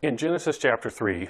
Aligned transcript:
In 0.00 0.16
Genesis 0.16 0.58
chapter 0.58 0.90
3, 0.90 1.28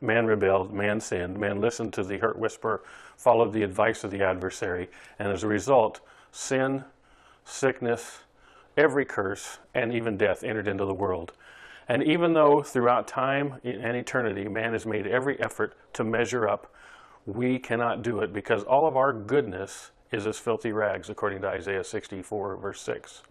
man 0.00 0.26
rebelled, 0.26 0.72
man 0.72 1.00
sinned, 1.00 1.36
man 1.36 1.60
listened 1.60 1.92
to 1.94 2.04
the 2.04 2.18
hurt 2.18 2.38
whisper, 2.38 2.84
followed 3.16 3.52
the 3.52 3.64
advice 3.64 4.04
of 4.04 4.12
the 4.12 4.22
adversary, 4.22 4.88
and 5.18 5.32
as 5.32 5.42
a 5.42 5.48
result, 5.48 5.98
sin, 6.30 6.84
sickness, 7.44 8.20
every 8.76 9.04
curse, 9.04 9.58
and 9.74 9.92
even 9.92 10.16
death 10.16 10.44
entered 10.44 10.68
into 10.68 10.84
the 10.84 10.94
world. 10.94 11.32
And 11.88 12.04
even 12.04 12.34
though 12.34 12.62
throughout 12.62 13.08
time 13.08 13.60
and 13.64 13.96
eternity 13.96 14.46
man 14.46 14.74
has 14.74 14.86
made 14.86 15.08
every 15.08 15.40
effort 15.40 15.76
to 15.94 16.04
measure 16.04 16.48
up, 16.48 16.72
we 17.26 17.58
cannot 17.58 18.02
do 18.02 18.20
it 18.20 18.32
because 18.32 18.62
all 18.62 18.86
of 18.86 18.96
our 18.96 19.12
goodness 19.12 19.90
is 20.12 20.24
as 20.28 20.38
filthy 20.38 20.70
rags, 20.70 21.10
according 21.10 21.42
to 21.42 21.48
Isaiah 21.48 21.82
64, 21.82 22.58
verse 22.58 22.80
6. 22.80 23.24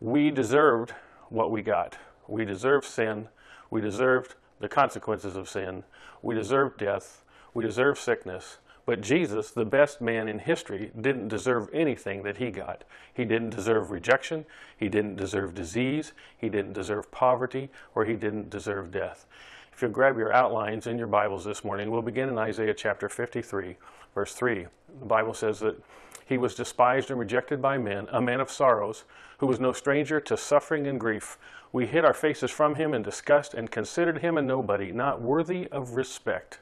We 0.00 0.32
deserved 0.32 0.92
what 1.28 1.52
we 1.52 1.62
got. 1.62 1.98
We 2.26 2.44
deserved 2.44 2.84
sin. 2.84 3.28
We 3.70 3.80
deserved 3.80 4.34
the 4.58 4.68
consequences 4.68 5.36
of 5.36 5.48
sin. 5.48 5.84
We 6.22 6.34
deserved 6.34 6.78
death. 6.78 7.24
We 7.54 7.64
deserved 7.64 7.98
sickness. 7.98 8.58
But 8.86 9.02
Jesus, 9.02 9.50
the 9.50 9.64
best 9.64 10.00
man 10.00 10.28
in 10.28 10.40
history, 10.40 10.90
didn't 10.98 11.28
deserve 11.28 11.68
anything 11.72 12.22
that 12.24 12.38
he 12.38 12.50
got. 12.50 12.82
He 13.12 13.24
didn't 13.24 13.50
deserve 13.50 13.90
rejection. 13.90 14.46
He 14.76 14.88
didn't 14.88 15.16
deserve 15.16 15.54
disease. 15.54 16.12
He 16.36 16.48
didn't 16.48 16.72
deserve 16.72 17.10
poverty, 17.12 17.70
or 17.94 18.04
he 18.04 18.14
didn't 18.14 18.50
deserve 18.50 18.90
death. 18.90 19.26
If 19.80 19.84
you'll 19.84 19.92
grab 19.92 20.18
your 20.18 20.30
outlines 20.30 20.86
in 20.86 20.98
your 20.98 21.06
Bibles 21.06 21.42
this 21.42 21.64
morning, 21.64 21.90
we'll 21.90 22.02
begin 22.02 22.28
in 22.28 22.36
Isaiah 22.36 22.74
chapter 22.74 23.08
53, 23.08 23.78
verse 24.14 24.34
3. 24.34 24.66
The 24.98 25.06
Bible 25.06 25.32
says 25.32 25.58
that 25.60 25.82
he 26.26 26.36
was 26.36 26.54
despised 26.54 27.10
and 27.10 27.18
rejected 27.18 27.62
by 27.62 27.78
men, 27.78 28.06
a 28.12 28.20
man 28.20 28.40
of 28.40 28.50
sorrows, 28.50 29.04
who 29.38 29.46
was 29.46 29.58
no 29.58 29.72
stranger 29.72 30.20
to 30.20 30.36
suffering 30.36 30.86
and 30.86 31.00
grief. 31.00 31.38
We 31.72 31.86
hid 31.86 32.04
our 32.04 32.12
faces 32.12 32.50
from 32.50 32.74
him 32.74 32.92
in 32.92 33.00
disgust 33.00 33.54
and 33.54 33.70
considered 33.70 34.18
him 34.18 34.36
a 34.36 34.42
nobody, 34.42 34.92
not 34.92 35.22
worthy 35.22 35.66
of 35.68 35.96
respect. 35.96 36.58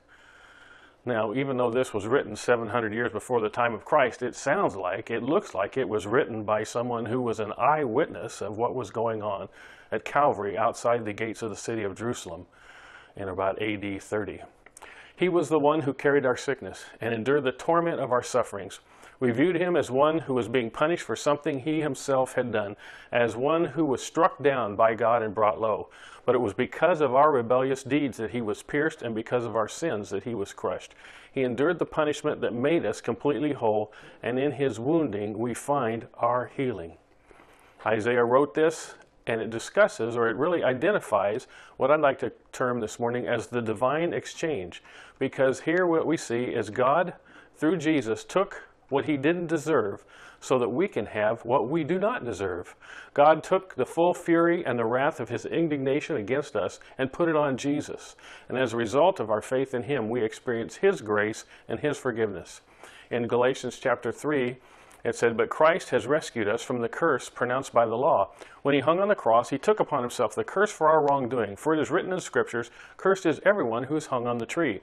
Now, 1.04 1.34
even 1.34 1.56
though 1.56 1.72
this 1.72 1.92
was 1.92 2.06
written 2.06 2.36
700 2.36 2.94
years 2.94 3.10
before 3.10 3.40
the 3.40 3.48
time 3.48 3.74
of 3.74 3.84
Christ, 3.84 4.22
it 4.22 4.36
sounds 4.36 4.76
like, 4.76 5.10
it 5.10 5.24
looks 5.24 5.54
like 5.54 5.76
it 5.76 5.88
was 5.88 6.06
written 6.06 6.44
by 6.44 6.62
someone 6.62 7.06
who 7.06 7.20
was 7.20 7.40
an 7.40 7.52
eyewitness 7.58 8.40
of 8.40 8.58
what 8.58 8.76
was 8.76 8.92
going 8.92 9.24
on 9.24 9.48
at 9.90 10.04
Calvary 10.04 10.56
outside 10.56 11.04
the 11.04 11.12
gates 11.12 11.42
of 11.42 11.50
the 11.50 11.56
city 11.56 11.82
of 11.82 11.96
Jerusalem 11.96 12.46
in 13.18 13.28
about 13.28 13.60
AD 13.60 14.00
30. 14.02 14.40
He 15.14 15.28
was 15.28 15.48
the 15.48 15.58
one 15.58 15.80
who 15.80 15.92
carried 15.92 16.24
our 16.24 16.36
sickness 16.36 16.84
and 17.00 17.12
endured 17.12 17.42
the 17.42 17.52
torment 17.52 18.00
of 18.00 18.12
our 18.12 18.22
sufferings. 18.22 18.78
We 19.20 19.32
viewed 19.32 19.56
him 19.56 19.74
as 19.74 19.90
one 19.90 20.20
who 20.20 20.34
was 20.34 20.46
being 20.46 20.70
punished 20.70 21.02
for 21.02 21.16
something 21.16 21.58
he 21.58 21.80
himself 21.80 22.34
had 22.34 22.52
done, 22.52 22.76
as 23.10 23.34
one 23.34 23.64
who 23.64 23.84
was 23.84 24.00
struck 24.00 24.40
down 24.40 24.76
by 24.76 24.94
God 24.94 25.22
and 25.22 25.34
brought 25.34 25.60
low. 25.60 25.88
But 26.24 26.36
it 26.36 26.40
was 26.40 26.54
because 26.54 27.00
of 27.00 27.16
our 27.16 27.32
rebellious 27.32 27.82
deeds 27.82 28.18
that 28.18 28.30
he 28.30 28.40
was 28.40 28.62
pierced, 28.62 29.02
and 29.02 29.12
because 29.12 29.44
of 29.44 29.56
our 29.56 29.66
sins 29.66 30.10
that 30.10 30.22
he 30.22 30.36
was 30.36 30.52
crushed. 30.52 30.94
He 31.32 31.42
endured 31.42 31.80
the 31.80 31.84
punishment 31.84 32.40
that 32.42 32.54
made 32.54 32.86
us 32.86 33.00
completely 33.00 33.54
whole, 33.54 33.92
and 34.22 34.38
in 34.38 34.52
his 34.52 34.78
wounding 34.78 35.36
we 35.36 35.52
find 35.52 36.06
our 36.14 36.52
healing. 36.56 36.92
Isaiah 37.84 38.24
wrote 38.24 38.54
this, 38.54 38.94
and 39.28 39.40
it 39.40 39.50
discusses, 39.50 40.16
or 40.16 40.28
it 40.28 40.36
really 40.36 40.64
identifies, 40.64 41.46
what 41.76 41.90
I'd 41.90 42.00
like 42.00 42.18
to 42.20 42.32
term 42.50 42.80
this 42.80 42.98
morning 42.98 43.26
as 43.26 43.48
the 43.48 43.60
divine 43.62 44.12
exchange. 44.12 44.82
Because 45.18 45.60
here 45.60 45.86
what 45.86 46.06
we 46.06 46.16
see 46.16 46.44
is 46.44 46.70
God, 46.70 47.12
through 47.54 47.76
Jesus, 47.76 48.24
took 48.24 48.68
what 48.88 49.04
he 49.04 49.16
didn't 49.16 49.46
deserve 49.46 50.04
so 50.40 50.58
that 50.58 50.70
we 50.70 50.88
can 50.88 51.06
have 51.06 51.44
what 51.44 51.68
we 51.68 51.84
do 51.84 51.98
not 51.98 52.24
deserve. 52.24 52.74
God 53.12 53.42
took 53.42 53.74
the 53.74 53.84
full 53.84 54.14
fury 54.14 54.64
and 54.64 54.78
the 54.78 54.84
wrath 54.84 55.20
of 55.20 55.28
his 55.28 55.44
indignation 55.44 56.16
against 56.16 56.56
us 56.56 56.80
and 56.96 57.12
put 57.12 57.28
it 57.28 57.36
on 57.36 57.56
Jesus. 57.56 58.16
And 58.48 58.56
as 58.56 58.72
a 58.72 58.76
result 58.76 59.20
of 59.20 59.30
our 59.30 59.42
faith 59.42 59.74
in 59.74 59.82
him, 59.82 60.08
we 60.08 60.22
experience 60.22 60.76
his 60.76 61.02
grace 61.02 61.44
and 61.68 61.80
his 61.80 61.98
forgiveness. 61.98 62.60
In 63.10 63.26
Galatians 63.26 63.78
chapter 63.78 64.12
3, 64.12 64.56
it 65.04 65.14
said, 65.14 65.36
But 65.36 65.48
Christ 65.48 65.90
has 65.90 66.06
rescued 66.06 66.48
us 66.48 66.62
from 66.62 66.80
the 66.80 66.88
curse 66.88 67.28
pronounced 67.28 67.72
by 67.72 67.86
the 67.86 67.96
law. 67.96 68.30
When 68.62 68.74
he 68.74 68.80
hung 68.80 69.00
on 69.00 69.08
the 69.08 69.14
cross, 69.14 69.50
he 69.50 69.58
took 69.58 69.80
upon 69.80 70.02
himself 70.02 70.34
the 70.34 70.44
curse 70.44 70.70
for 70.70 70.88
our 70.88 71.04
wrongdoing. 71.04 71.56
For 71.56 71.74
it 71.74 71.80
is 71.80 71.90
written 71.90 72.10
in 72.10 72.16
the 72.16 72.22
Scriptures, 72.22 72.70
Cursed 72.96 73.26
is 73.26 73.40
everyone 73.44 73.84
who 73.84 73.96
is 73.96 74.06
hung 74.06 74.26
on 74.26 74.38
the 74.38 74.46
tree. 74.46 74.80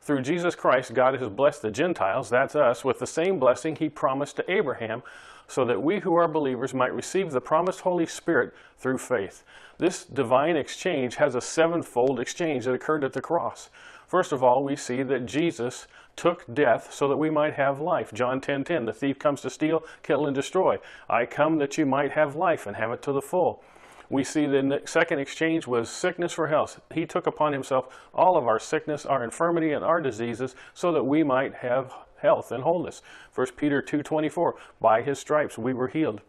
Through 0.00 0.22
Jesus 0.22 0.54
Christ, 0.54 0.92
God 0.92 1.18
has 1.18 1.30
blessed 1.30 1.62
the 1.62 1.70
Gentiles, 1.70 2.28
that's 2.28 2.54
us, 2.54 2.84
with 2.84 2.98
the 2.98 3.06
same 3.06 3.38
blessing 3.38 3.76
he 3.76 3.88
promised 3.88 4.36
to 4.36 4.50
Abraham, 4.52 5.02
so 5.46 5.64
that 5.64 5.82
we 5.82 6.00
who 6.00 6.14
are 6.14 6.28
believers 6.28 6.74
might 6.74 6.94
receive 6.94 7.30
the 7.30 7.40
promised 7.40 7.80
Holy 7.80 8.06
Spirit 8.06 8.52
through 8.78 8.98
faith. 8.98 9.44
This 9.78 10.04
divine 10.04 10.56
exchange 10.56 11.16
has 11.16 11.34
a 11.34 11.40
sevenfold 11.40 12.20
exchange 12.20 12.64
that 12.64 12.74
occurred 12.74 13.04
at 13.04 13.12
the 13.12 13.20
cross. 13.20 13.70
First 14.06 14.32
of 14.32 14.44
all, 14.44 14.62
we 14.62 14.76
see 14.76 15.02
that 15.02 15.26
Jesus 15.26 15.86
took 16.16 16.52
death 16.52 16.92
so 16.92 17.08
that 17.08 17.16
we 17.16 17.30
might 17.30 17.54
have 17.54 17.80
life. 17.80 18.12
John 18.12 18.40
10:10, 18.40 18.42
10, 18.42 18.64
10, 18.64 18.84
the 18.86 18.92
thief 18.92 19.18
comes 19.18 19.40
to 19.42 19.50
steal, 19.50 19.84
kill, 20.02 20.26
and 20.26 20.34
destroy. 20.34 20.78
I 21.08 21.26
come 21.26 21.58
that 21.58 21.78
you 21.78 21.86
might 21.86 22.12
have 22.12 22.36
life 22.36 22.66
and 22.66 22.76
have 22.76 22.90
it 22.92 23.02
to 23.02 23.12
the 23.12 23.22
full. 23.22 23.62
We 24.10 24.22
see 24.22 24.46
the 24.46 24.82
second 24.84 25.18
exchange 25.18 25.66
was 25.66 25.88
sickness 25.88 26.32
for 26.32 26.48
health. 26.48 26.80
He 26.92 27.06
took 27.06 27.26
upon 27.26 27.52
himself 27.52 27.88
all 28.12 28.36
of 28.36 28.46
our 28.46 28.58
sickness, 28.58 29.06
our 29.06 29.24
infirmity, 29.24 29.72
and 29.72 29.84
our 29.84 30.00
diseases 30.00 30.54
so 30.74 30.92
that 30.92 31.04
we 31.04 31.22
might 31.22 31.56
have 31.56 31.92
health 32.18 32.52
and 32.52 32.62
wholeness. 32.62 33.02
1 33.34 33.48
Peter 33.56 33.82
2.24, 33.82 34.52
by 34.80 35.02
his 35.02 35.18
stripes 35.18 35.58
we 35.58 35.72
were 35.72 35.88
healed. 35.88 36.20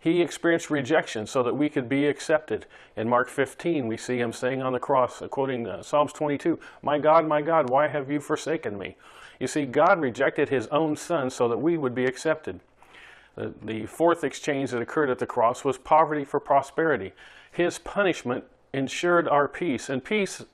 He 0.00 0.22
experienced 0.22 0.70
rejection 0.70 1.26
so 1.26 1.42
that 1.42 1.54
we 1.54 1.68
could 1.68 1.86
be 1.86 2.06
accepted. 2.06 2.64
In 2.96 3.06
Mark 3.06 3.28
15, 3.28 3.86
we 3.86 3.98
see 3.98 4.18
him 4.18 4.32
saying 4.32 4.62
on 4.62 4.72
the 4.72 4.78
cross, 4.78 5.22
quoting 5.30 5.68
Psalms 5.82 6.14
22, 6.14 6.58
My 6.82 6.98
God, 6.98 7.28
my 7.28 7.42
God, 7.42 7.68
why 7.68 7.88
have 7.88 8.10
you 8.10 8.18
forsaken 8.18 8.78
me? 8.78 8.96
You 9.38 9.46
see, 9.46 9.66
God 9.66 10.00
rejected 10.00 10.48
his 10.48 10.66
own 10.68 10.96
son 10.96 11.28
so 11.28 11.48
that 11.48 11.58
we 11.58 11.76
would 11.76 11.94
be 11.94 12.06
accepted. 12.06 12.60
The, 13.36 13.52
the 13.62 13.86
fourth 13.86 14.24
exchange 14.24 14.70
that 14.70 14.80
occurred 14.80 15.10
at 15.10 15.18
the 15.18 15.26
cross 15.26 15.64
was 15.64 15.76
poverty 15.76 16.24
for 16.24 16.40
prosperity. 16.40 17.12
His 17.52 17.78
punishment 17.78 18.44
ensured 18.72 19.28
our 19.28 19.48
peace, 19.48 19.90
and 19.90 20.02
peace 20.02 20.44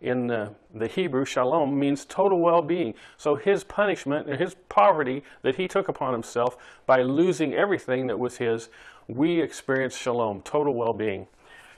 in 0.00 0.28
the, 0.28 0.50
the 0.72 0.86
Hebrew, 0.86 1.24
shalom, 1.24 1.78
means 1.78 2.04
total 2.04 2.40
well 2.40 2.62
being. 2.62 2.94
So 3.16 3.34
his 3.34 3.64
punishment 3.64 4.28
his 4.28 4.54
poverty 4.68 5.24
that 5.42 5.56
he 5.56 5.66
took 5.66 5.88
upon 5.88 6.12
himself 6.12 6.56
by 6.86 7.02
losing 7.02 7.54
everything 7.54 8.06
that 8.06 8.18
was 8.18 8.36
his, 8.36 8.68
we 9.08 9.40
experienced 9.40 9.98
shalom, 9.98 10.42
total 10.42 10.74
well 10.74 10.92
being. 10.92 11.26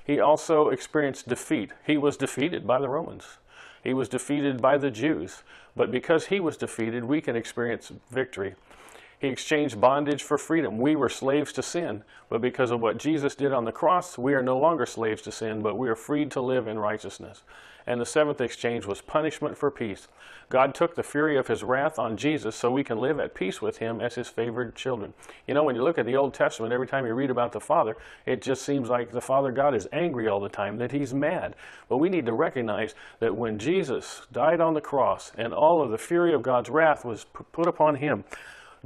He 0.05 0.21
also 0.21 0.69
experienced 0.69 1.29
defeat. 1.29 1.73
He 1.87 1.97
was 1.97 2.17
defeated 2.17 2.67
by 2.67 2.81
the 2.81 2.89
Romans, 2.89 3.39
he 3.83 3.95
was 3.95 4.09
defeated 4.09 4.61
by 4.61 4.77
the 4.77 4.91
Jews. 4.91 5.43
But 5.77 5.93
because 5.93 6.27
he 6.27 6.41
was 6.41 6.57
defeated, 6.57 7.05
we 7.05 7.21
can 7.21 7.37
experience 7.37 7.93
victory. 8.11 8.57
He 9.21 9.29
exchanged 9.29 9.81
bondage 9.81 10.23
for 10.23 10.39
freedom. 10.39 10.79
We 10.79 10.97
were 10.97 11.11
slaves 11.11 11.53
to 11.53 11.63
sin, 11.63 12.05
but 12.29 12.41
because 12.41 12.71
of 12.71 12.81
what 12.81 12.99
Jesus 12.99 13.35
did 13.35 13.53
on 13.53 13.67
the 13.67 13.73
cross, 13.73 14.17
we 14.17 14.35
are 14.35 14.43
no 14.43 14.59
longer 14.59 14.87
slaves 14.87 15.21
to 15.23 15.33
sin, 15.33 15.61
but 15.63 15.77
we 15.77 15.89
are 15.91 15.95
freed 15.95 16.31
to 16.33 16.41
live 16.41 16.67
in 16.67 16.79
righteousness. 16.79 17.43
And 17.91 18.01
the 18.01 18.07
seventh 18.07 18.41
exchange 18.41 18.87
was 18.87 19.01
punishment 19.01 19.59
for 19.59 19.69
peace. 19.69 20.07
God 20.49 20.77
took 20.77 20.95
the 20.95 21.03
fury 21.03 21.37
of 21.37 21.49
his 21.49 21.65
wrath 21.65 21.99
on 21.99 22.17
Jesus 22.17 22.55
so 22.55 22.71
we 22.71 22.85
can 22.85 23.01
live 23.01 23.19
at 23.19 23.35
peace 23.35 23.61
with 23.61 23.79
him 23.79 24.01
as 24.01 24.15
his 24.15 24.29
favored 24.29 24.77
children. 24.77 25.13
You 25.49 25.55
know, 25.55 25.65
when 25.65 25.75
you 25.75 25.83
look 25.83 25.99
at 25.99 26.07
the 26.07 26.15
Old 26.15 26.33
Testament, 26.33 26.73
every 26.73 26.87
time 26.87 27.05
you 27.05 27.15
read 27.15 27.31
about 27.31 27.51
the 27.51 27.59
Father, 27.59 27.97
it 28.27 28.43
just 28.43 28.63
seems 28.63 28.89
like 28.89 29.11
the 29.11 29.21
Father 29.21 29.51
God 29.51 29.75
is 29.75 29.89
angry 29.93 30.29
all 30.29 30.39
the 30.39 30.49
time, 30.49 30.77
that 30.77 30.93
he's 30.93 31.13
mad. 31.13 31.57
But 31.89 31.97
we 31.97 32.09
need 32.09 32.27
to 32.27 32.33
recognize 32.33 32.95
that 33.19 33.37
when 33.37 33.59
Jesus 33.59 34.23
died 34.31 34.61
on 34.61 34.75
the 34.75 34.81
cross 34.81 35.33
and 35.37 35.53
all 35.53 35.83
of 35.83 35.91
the 35.91 35.99
fury 35.99 36.33
of 36.33 36.43
God's 36.43 36.71
wrath 36.71 37.05
was 37.05 37.27
put 37.51 37.67
upon 37.67 37.97
him, 37.97 38.23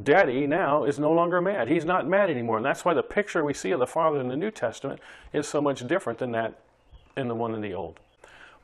Daddy 0.02 0.46
now 0.46 0.84
is 0.84 0.98
no 0.98 1.12
longer 1.12 1.42
mad. 1.42 1.68
He's 1.68 1.84
not 1.84 2.08
mad 2.08 2.30
anymore. 2.30 2.56
And 2.56 2.64
that's 2.64 2.86
why 2.86 2.94
the 2.94 3.02
picture 3.02 3.44
we 3.44 3.52
see 3.52 3.72
of 3.72 3.80
the 3.80 3.86
Father 3.86 4.18
in 4.18 4.28
the 4.28 4.36
New 4.36 4.50
Testament 4.50 4.98
is 5.34 5.46
so 5.46 5.60
much 5.60 5.86
different 5.86 6.18
than 6.18 6.32
that 6.32 6.58
in 7.18 7.28
the 7.28 7.34
one 7.34 7.54
in 7.54 7.60
the 7.60 7.74
Old. 7.74 8.00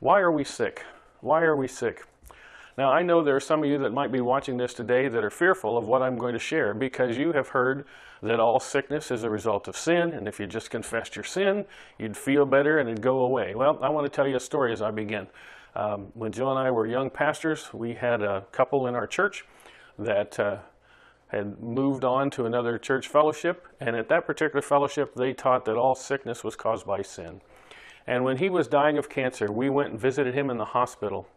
Why 0.01 0.19
are 0.21 0.31
we 0.31 0.43
sick? 0.43 0.83
Why 1.19 1.43
are 1.43 1.55
we 1.55 1.67
sick? 1.67 2.07
Now, 2.75 2.91
I 2.91 3.03
know 3.03 3.23
there 3.23 3.35
are 3.35 3.39
some 3.39 3.63
of 3.63 3.69
you 3.69 3.77
that 3.77 3.93
might 3.93 4.11
be 4.11 4.19
watching 4.19 4.57
this 4.57 4.73
today 4.73 5.07
that 5.07 5.23
are 5.23 5.29
fearful 5.29 5.77
of 5.77 5.87
what 5.87 6.01
I'm 6.01 6.17
going 6.17 6.33
to 6.33 6.39
share 6.39 6.73
because 6.73 7.19
you 7.19 7.33
have 7.33 7.49
heard 7.49 7.85
that 8.23 8.39
all 8.39 8.59
sickness 8.59 9.11
is 9.11 9.23
a 9.23 9.29
result 9.29 9.67
of 9.67 9.77
sin, 9.77 10.11
and 10.11 10.27
if 10.27 10.39
you 10.39 10.47
just 10.47 10.71
confessed 10.71 11.15
your 11.15 11.23
sin, 11.23 11.65
you'd 11.99 12.17
feel 12.17 12.47
better 12.47 12.79
and 12.79 12.89
it'd 12.89 13.03
go 13.03 13.19
away. 13.19 13.53
Well, 13.53 13.77
I 13.79 13.89
want 13.89 14.05
to 14.05 14.09
tell 14.09 14.27
you 14.27 14.37
a 14.37 14.39
story 14.39 14.73
as 14.73 14.81
I 14.81 14.89
begin. 14.89 15.27
Um, 15.75 16.07
when 16.15 16.31
Jill 16.31 16.49
and 16.49 16.57
I 16.57 16.71
were 16.71 16.87
young 16.87 17.11
pastors, 17.11 17.71
we 17.71 17.93
had 17.93 18.23
a 18.23 18.43
couple 18.51 18.87
in 18.87 18.95
our 18.95 19.05
church 19.05 19.45
that 19.99 20.39
uh, 20.39 20.57
had 21.27 21.61
moved 21.61 22.03
on 22.03 22.31
to 22.31 22.47
another 22.47 22.79
church 22.79 23.07
fellowship, 23.07 23.67
and 23.79 23.95
at 23.95 24.09
that 24.09 24.25
particular 24.25 24.63
fellowship, 24.63 25.13
they 25.13 25.31
taught 25.31 25.65
that 25.65 25.75
all 25.75 25.93
sickness 25.93 26.43
was 26.43 26.55
caused 26.55 26.87
by 26.87 27.03
sin. 27.03 27.41
And 28.07 28.23
when 28.23 28.37
he 28.37 28.49
was 28.49 28.67
dying 28.67 28.97
of 28.97 29.09
cancer, 29.09 29.51
we 29.51 29.69
went 29.69 29.91
and 29.91 29.99
visited 29.99 30.33
him 30.33 30.49
in 30.49 30.57
the 30.57 30.65
hospital. 30.65 31.27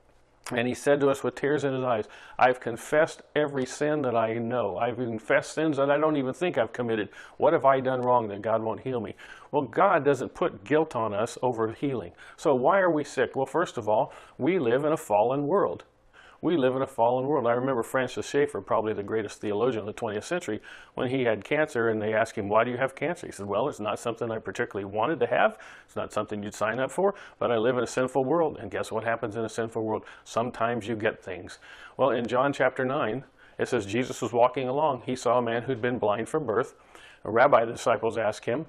And 0.53 0.69
he 0.69 0.75
said 0.75 1.01
to 1.01 1.09
us 1.09 1.25
with 1.25 1.37
tears 1.37 1.65
in 1.65 1.73
his 1.73 1.83
eyes, 1.83 2.05
I've 2.39 2.61
confessed 2.61 3.23
every 3.35 3.65
sin 3.65 4.03
that 4.03 4.15
I 4.15 4.35
know. 4.35 4.77
I've 4.77 4.97
confessed 4.97 5.55
sins 5.55 5.79
that 5.79 5.91
I 5.91 5.97
don't 5.97 6.17
even 6.17 6.35
think 6.35 6.59
I've 6.59 6.73
committed. 6.73 7.09
What 7.39 7.55
have 7.55 7.65
I 7.65 7.81
done 7.81 8.03
wrong 8.03 8.29
that 8.29 8.43
God 8.43 8.63
won't 8.63 8.81
heal 8.81 9.01
me? 9.01 9.15
Well, 9.53 9.63
God 9.63 10.05
doesn't 10.05 10.35
put 10.35 10.65
guilt 10.65 10.95
on 10.95 11.15
us 11.15 11.39
over 11.41 11.73
healing. 11.73 12.13
So 12.37 12.55
why 12.55 12.81
are 12.81 12.91
we 12.91 13.05
sick? 13.05 13.35
Well, 13.35 13.47
first 13.47 13.79
of 13.79 13.89
all, 13.89 14.13
we 14.37 14.59
live 14.59 14.85
in 14.85 14.93
a 14.93 14.99
fallen 14.99 15.47
world. 15.47 15.85
We 16.45 16.59
live 16.59 16.77
in 16.77 16.83
a 16.83 16.87
fallen 16.87 17.27
world. 17.27 17.47
I 17.47 17.53
remember 17.53 17.83
Francis 17.83 18.29
Schaeffer, 18.29 18.61
probably 18.61 18.93
the 18.93 19.03
greatest 19.03 19.41
theologian 19.41 19.81
of 19.81 19.87
the 19.87 19.99
20th 19.99 20.25
century, 20.25 20.61
when 20.93 21.09
he 21.09 21.23
had 21.23 21.43
cancer 21.43 21.89
and 21.89 22.03
they 22.03 22.13
asked 22.13 22.37
him, 22.37 22.51
Why 22.51 22.65
do 22.65 22.71
you 22.71 22.77
have 22.77 22.95
cancer? 22.95 23.27
He 23.27 23.33
said, 23.33 23.47
Well, 23.47 23.67
it's 23.67 23.81
not 23.81 23.99
something 23.99 24.31
I 24.31 24.37
particularly 24.37 24.85
wanted 24.85 25.21
to 25.21 25.27
have. 25.27 25.57
It's 25.87 25.97
not 25.97 26.13
something 26.13 26.43
you'd 26.43 26.53
sign 26.53 26.81
up 26.81 26.91
for, 26.91 27.15
but 27.39 27.51
I 27.51 27.57
live 27.57 27.79
in 27.79 27.83
a 27.83 27.87
sinful 27.87 28.27
world. 28.27 28.59
And 28.61 28.71
guess 28.71 28.93
what 28.93 29.05
happens 29.05 29.37
in 29.37 29.45
a 29.47 29.49
sinful 29.49 29.83
world? 29.83 30.05
Sometimes 30.25 30.87
you 30.87 30.97
get 30.97 31.25
things. 31.25 31.61
Well, 31.97 32.11
in 32.11 32.27
John 32.27 32.53
chapter 32.53 32.85
9, 32.85 33.25
it 33.59 33.67
says 33.67 33.87
Jesus 33.87 34.21
was 34.21 34.35
walking 34.35 34.69
along. 34.69 35.05
He 35.07 35.17
saw 35.17 35.39
a 35.39 35.43
man 35.43 35.63
who'd 35.63 35.81
been 35.81 35.99
blind 35.99 36.29
from 36.29 36.45
birth. 36.45 36.75
A 37.25 37.31
rabbi, 37.31 37.65
the 37.65 37.73
disciples 37.73 38.19
asked 38.19 38.45
him, 38.45 38.67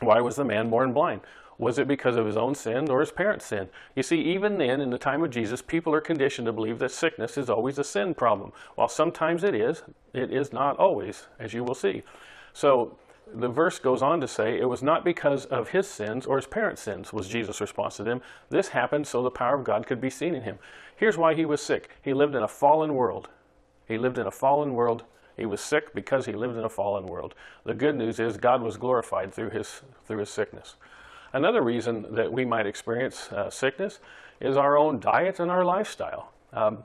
Why 0.00 0.20
was 0.20 0.34
the 0.34 0.44
man 0.44 0.68
born 0.68 0.92
blind? 0.92 1.20
Was 1.58 1.78
it 1.78 1.86
because 1.86 2.16
of 2.16 2.26
his 2.26 2.36
own 2.36 2.54
sin 2.54 2.90
or 2.90 3.00
his 3.00 3.12
parents' 3.12 3.46
sin? 3.46 3.68
You 3.94 4.02
see, 4.02 4.20
even 4.20 4.58
then, 4.58 4.80
in 4.80 4.90
the 4.90 4.98
time 4.98 5.22
of 5.22 5.30
Jesus, 5.30 5.62
people 5.62 5.94
are 5.94 6.00
conditioned 6.00 6.46
to 6.46 6.52
believe 6.52 6.78
that 6.80 6.90
sickness 6.90 7.38
is 7.38 7.48
always 7.48 7.78
a 7.78 7.84
sin 7.84 8.14
problem. 8.14 8.52
While 8.74 8.88
sometimes 8.88 9.44
it 9.44 9.54
is, 9.54 9.82
it 10.12 10.32
is 10.32 10.52
not 10.52 10.76
always, 10.78 11.26
as 11.38 11.54
you 11.54 11.62
will 11.62 11.74
see. 11.74 12.02
So 12.52 12.96
the 13.32 13.48
verse 13.48 13.78
goes 13.78 14.02
on 14.02 14.20
to 14.20 14.28
say, 14.28 14.58
It 14.58 14.68
was 14.68 14.82
not 14.82 15.04
because 15.04 15.44
of 15.46 15.70
his 15.70 15.88
sins 15.88 16.26
or 16.26 16.36
his 16.36 16.46
parents' 16.46 16.82
sins, 16.82 17.12
was 17.12 17.28
Jesus' 17.28 17.60
response 17.60 17.96
to 17.96 18.04
them. 18.04 18.20
This 18.50 18.68
happened 18.68 19.06
so 19.06 19.22
the 19.22 19.30
power 19.30 19.54
of 19.54 19.64
God 19.64 19.86
could 19.86 20.00
be 20.00 20.10
seen 20.10 20.34
in 20.34 20.42
him. 20.42 20.58
Here's 20.96 21.18
why 21.18 21.34
he 21.34 21.44
was 21.44 21.60
sick 21.60 21.90
he 22.02 22.14
lived 22.14 22.34
in 22.34 22.42
a 22.42 22.48
fallen 22.48 22.94
world. 22.94 23.28
He 23.86 23.98
lived 23.98 24.18
in 24.18 24.26
a 24.26 24.30
fallen 24.30 24.74
world. 24.74 25.04
He 25.36 25.46
was 25.46 25.60
sick 25.60 25.94
because 25.94 26.26
he 26.26 26.32
lived 26.32 26.56
in 26.56 26.64
a 26.64 26.68
fallen 26.68 27.06
world. 27.06 27.34
The 27.64 27.74
good 27.74 27.96
news 27.96 28.20
is 28.20 28.36
God 28.36 28.62
was 28.62 28.76
glorified 28.76 29.34
through 29.34 29.50
his, 29.50 29.82
through 30.06 30.18
his 30.18 30.30
sickness. 30.30 30.76
Another 31.34 31.62
reason 31.62 32.06
that 32.14 32.32
we 32.32 32.44
might 32.44 32.64
experience 32.64 33.30
uh, 33.32 33.50
sickness 33.50 33.98
is 34.40 34.56
our 34.56 34.78
own 34.78 35.00
diet 35.00 35.40
and 35.40 35.50
our 35.50 35.64
lifestyle. 35.64 36.32
Um, 36.52 36.84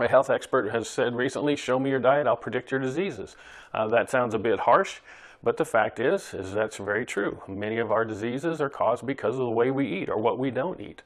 a 0.00 0.08
health 0.08 0.30
expert 0.30 0.70
has 0.70 0.88
said 0.88 1.14
recently, 1.14 1.54
show 1.54 1.78
me 1.78 1.90
your 1.90 2.00
diet, 2.00 2.26
I'll 2.26 2.34
predict 2.34 2.70
your 2.70 2.80
diseases. 2.80 3.36
Uh, 3.74 3.86
that 3.88 4.08
sounds 4.08 4.32
a 4.32 4.38
bit 4.38 4.60
harsh, 4.60 5.00
but 5.42 5.58
the 5.58 5.66
fact 5.66 6.00
is, 6.00 6.32
is 6.32 6.54
that's 6.54 6.78
very 6.78 7.04
true. 7.04 7.42
Many 7.46 7.76
of 7.76 7.92
our 7.92 8.06
diseases 8.06 8.58
are 8.58 8.70
caused 8.70 9.06
because 9.06 9.34
of 9.34 9.40
the 9.40 9.50
way 9.50 9.70
we 9.70 9.86
eat 9.86 10.08
or 10.08 10.16
what 10.16 10.38
we 10.38 10.50
don't 10.50 10.80
eat. 10.80 11.02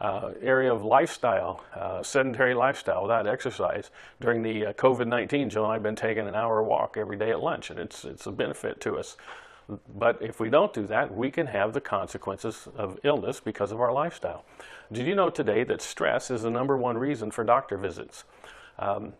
Uh, 0.00 0.32
area 0.42 0.74
of 0.74 0.84
lifestyle, 0.84 1.64
uh, 1.76 2.02
sedentary 2.02 2.52
lifestyle 2.52 3.02
without 3.02 3.28
exercise. 3.28 3.90
During 4.20 4.42
the 4.42 4.66
uh, 4.66 4.72
COVID-19, 4.72 5.50
Jill 5.50 5.62
and 5.62 5.70
I 5.70 5.74
have 5.74 5.84
been 5.84 5.96
taking 5.96 6.26
an 6.26 6.34
hour 6.34 6.64
walk 6.64 6.96
every 6.96 7.16
day 7.16 7.30
at 7.30 7.40
lunch, 7.40 7.70
and 7.70 7.78
it's, 7.78 8.04
it's 8.04 8.26
a 8.26 8.32
benefit 8.32 8.80
to 8.80 8.98
us. 8.98 9.16
But 9.68 10.22
if 10.22 10.40
we 10.40 10.48
don't 10.48 10.72
do 10.72 10.86
that, 10.86 11.14
we 11.14 11.30
can 11.30 11.48
have 11.48 11.74
the 11.74 11.80
consequences 11.80 12.68
of 12.76 12.98
illness 13.04 13.40
because 13.40 13.70
of 13.70 13.80
our 13.80 13.92
lifestyle. 13.92 14.44
Did 14.90 15.06
you 15.06 15.14
know 15.14 15.28
today 15.28 15.64
that 15.64 15.82
stress 15.82 16.30
is 16.30 16.42
the 16.42 16.50
number 16.50 16.76
one 16.76 16.96
reason 16.96 17.30
for 17.30 17.44
doctor 17.44 17.76
visits? 17.76 18.24
Um, 18.78 19.12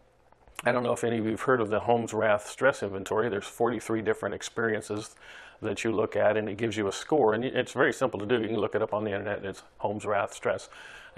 I 0.65 0.73
don't 0.73 0.83
know 0.83 0.93
if 0.93 1.05
any 1.05 1.19
of 1.19 1.25
you 1.25 1.33
have 1.33 1.43
heard 1.43 1.61
of 1.61 1.69
the 1.69 1.81
Holmes 1.81 2.13
Rahe 2.13 2.41
stress 2.41 2.83
inventory. 2.83 3.29
There's 3.29 3.47
43 3.47 4.03
different 4.03 4.35
experiences 4.35 5.15
that 5.61 5.85
you 5.85 5.93
look 5.93 6.17
at, 6.17 6.37
and 6.37 6.49
it 6.49 6.57
gives 6.57 6.77
you 6.77 6.89
a 6.89 6.93
score. 6.93 7.35
And 7.35 7.45
it's 7.45 7.73
very 7.73 7.93
simple 7.93 8.19
to 8.19 8.27
do. 8.27 8.41
You 8.41 8.49
can 8.49 8.57
look 8.57 8.75
it 8.75 8.83
up 8.83 8.95
on 8.95 9.05
the 9.05 9.11
internet. 9.11 9.45
It's 9.45 9.63
Holmes 9.79 10.05
Rahe 10.05 10.33
stress, 10.33 10.69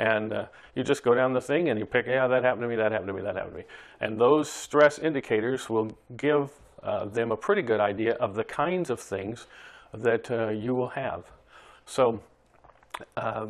and 0.00 0.32
uh, 0.32 0.46
you 0.74 0.82
just 0.82 1.04
go 1.04 1.14
down 1.14 1.34
the 1.34 1.40
thing 1.40 1.68
and 1.68 1.78
you 1.78 1.84
pick, 1.84 2.06
yeah, 2.06 2.26
that 2.26 2.42
happened 2.42 2.62
to 2.62 2.68
me, 2.68 2.76
that 2.76 2.90
happened 2.90 3.08
to 3.08 3.12
me, 3.12 3.22
that 3.22 3.36
happened 3.36 3.52
to 3.52 3.58
me. 3.58 3.64
And 4.00 4.18
those 4.18 4.50
stress 4.50 4.98
indicators 4.98 5.68
will 5.68 5.96
give 6.16 6.50
uh, 6.82 7.04
them 7.04 7.32
a 7.32 7.36
pretty 7.36 7.62
good 7.62 7.80
idea 7.80 8.14
of 8.14 8.34
the 8.34 8.44
kinds 8.44 8.90
of 8.90 9.00
things 9.00 9.46
that 9.92 10.30
uh, 10.30 10.48
you 10.48 10.74
will 10.74 10.88
have. 10.90 11.24
So, 11.86 12.20
uh, 13.16 13.46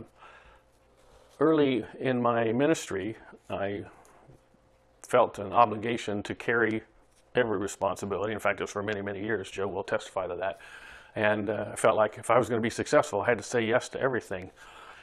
early 1.39 1.85
in 1.99 2.21
my 2.21 2.53
ministry, 2.53 3.17
I 3.49 3.85
felt 5.03 5.39
an 5.39 5.53
obligation 5.53 6.23
to 6.23 6.35
carry 6.35 6.83
every 7.35 7.59
responsibility. 7.59 8.33
In 8.33 8.39
fact, 8.39 8.61
it 8.61 8.65
was 8.65 8.71
for 8.71 8.83
many, 8.83 9.03
many 9.03 9.23
years. 9.23 9.51
Joe 9.51 9.69
will 9.69 9.83
testify 9.83 10.27
to 10.27 10.37
that. 10.37 10.61
And 11.17 11.51
uh, 11.51 11.67
I 11.73 11.77
felt 11.77 11.97
like 11.97 12.19
if 12.19 12.31
I 12.31 12.39
was 12.39 12.49
going 12.49 12.61
to 12.61 12.63
be 12.63 12.71
successful, 12.71 13.23
I 13.23 13.27
had 13.27 13.39
to 13.39 13.45
say 13.45 13.63
yes 13.63 13.89
to 13.91 14.01
everything. 14.01 14.51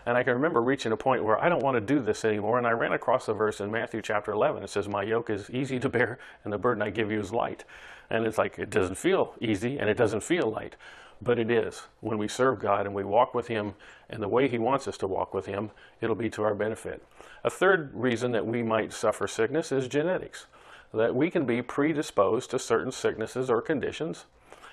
And 0.08 0.18
I 0.18 0.24
can 0.24 0.36
remember 0.36 0.62
reaching 0.62 0.94
a 0.94 0.98
point 0.98 1.26
where 1.26 1.38
I 1.44 1.50
don't 1.50 1.62
want 1.62 1.76
to 1.76 1.82
do 1.82 2.00
this 2.00 2.24
anymore. 2.24 2.58
And 2.58 2.66
I 2.66 2.72
ran 2.72 2.94
across 2.94 3.28
a 3.28 3.34
verse 3.34 3.60
in 3.60 3.70
Matthew 3.70 4.02
chapter 4.02 4.32
11. 4.32 4.64
It 4.64 4.70
says, 4.70 4.88
My 4.88 5.04
yoke 5.04 5.30
is 5.30 5.50
easy 5.50 5.82
to 5.82 5.90
bear, 5.90 6.18
and 6.46 6.54
the 6.54 6.58
burden 6.58 6.82
I 6.82 6.92
give 6.92 7.12
you 7.12 7.20
is 7.20 7.34
light. 7.34 7.66
And 8.10 8.26
it's 8.26 8.38
like, 8.38 8.58
it 8.58 8.70
doesn't 8.70 8.98
feel 8.98 9.34
easy 9.42 9.78
and 9.78 9.90
it 9.90 9.98
doesn't 9.98 10.24
feel 10.24 10.50
light, 10.50 10.78
but 11.22 11.38
it 11.38 11.52
is. 11.52 11.88
When 12.00 12.18
we 12.18 12.30
serve 12.30 12.62
God 12.62 12.86
and 12.86 12.96
we 12.96 13.04
walk 13.04 13.34
with 13.34 13.48
Him 13.48 13.74
and 14.10 14.24
the 14.24 14.30
way 14.30 14.48
He 14.48 14.58
wants 14.58 14.88
us 14.88 14.98
to 15.00 15.08
walk 15.08 15.34
with 15.34 15.46
Him, 15.46 15.72
it'll 16.00 16.16
be 16.16 16.30
to 16.30 16.44
our 16.44 16.56
benefit. 16.56 17.06
A 17.44 17.50
third 17.50 17.92
reason 17.94 18.32
that 18.32 18.48
we 18.48 18.64
might 18.64 18.94
suffer 18.94 19.28
sickness 19.28 19.74
is 19.74 19.90
genetics, 19.90 20.46
that 20.94 21.16
we 21.16 21.30
can 21.30 21.46
be 21.46 21.62
predisposed 21.62 22.50
to 22.52 22.60
certain 22.60 22.94
sicknesses 22.94 23.50
or 23.50 23.62
conditions. 23.62 24.24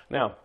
Now, 0.09 0.37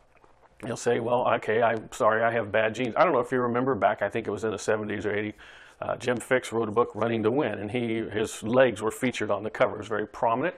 you'll 0.66 0.76
say, 0.76 1.00
well, 1.00 1.26
okay, 1.34 1.62
I'm 1.62 1.90
sorry, 1.92 2.22
I 2.22 2.30
have 2.32 2.52
bad 2.52 2.74
genes. 2.74 2.94
I 2.96 3.04
don't 3.04 3.12
know 3.12 3.20
if 3.20 3.32
you 3.32 3.40
remember 3.40 3.74
back, 3.74 4.02
I 4.02 4.08
think 4.08 4.26
it 4.26 4.30
was 4.30 4.44
in 4.44 4.50
the 4.50 4.56
70s 4.56 5.04
or 5.04 5.12
80s, 5.12 5.34
uh, 5.80 5.96
Jim 5.96 6.18
Fixx 6.18 6.52
wrote 6.52 6.68
a 6.68 6.72
book, 6.72 6.90
Running 6.94 7.22
to 7.22 7.30
Win, 7.30 7.58
and 7.58 7.70
he 7.70 8.04
his 8.10 8.42
legs 8.42 8.82
were 8.82 8.90
featured 8.90 9.30
on 9.30 9.42
the 9.42 9.50
cover. 9.50 9.76
It 9.76 9.78
was 9.78 9.88
very 9.88 10.06
prominent 10.06 10.54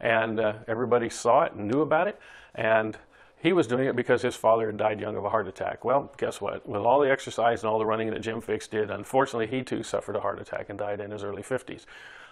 and 0.00 0.40
uh, 0.40 0.54
everybody 0.68 1.08
saw 1.08 1.42
it 1.42 1.52
and 1.52 1.68
knew 1.68 1.80
about 1.80 2.08
it. 2.08 2.18
And 2.54 2.96
he 3.38 3.52
was 3.52 3.66
doing 3.66 3.86
it 3.86 3.96
because 3.96 4.22
his 4.22 4.34
father 4.34 4.66
had 4.66 4.76
died 4.76 5.00
young 5.00 5.16
of 5.16 5.24
a 5.24 5.30
heart 5.30 5.46
attack. 5.46 5.84
Well, 5.84 6.12
guess 6.16 6.40
what? 6.40 6.66
With 6.68 6.80
all 6.80 7.00
the 7.00 7.10
exercise 7.10 7.62
and 7.62 7.70
all 7.70 7.78
the 7.78 7.86
running 7.86 8.10
that 8.10 8.22
Jim 8.22 8.40
Fixx 8.40 8.68
did, 8.68 8.90
unfortunately, 8.90 9.46
he 9.46 9.62
too 9.62 9.82
suffered 9.82 10.16
a 10.16 10.20
heart 10.20 10.40
attack 10.40 10.68
and 10.68 10.78
died 10.78 11.00
in 11.00 11.10
his 11.10 11.22
early 11.22 11.42
50s. 11.42 11.84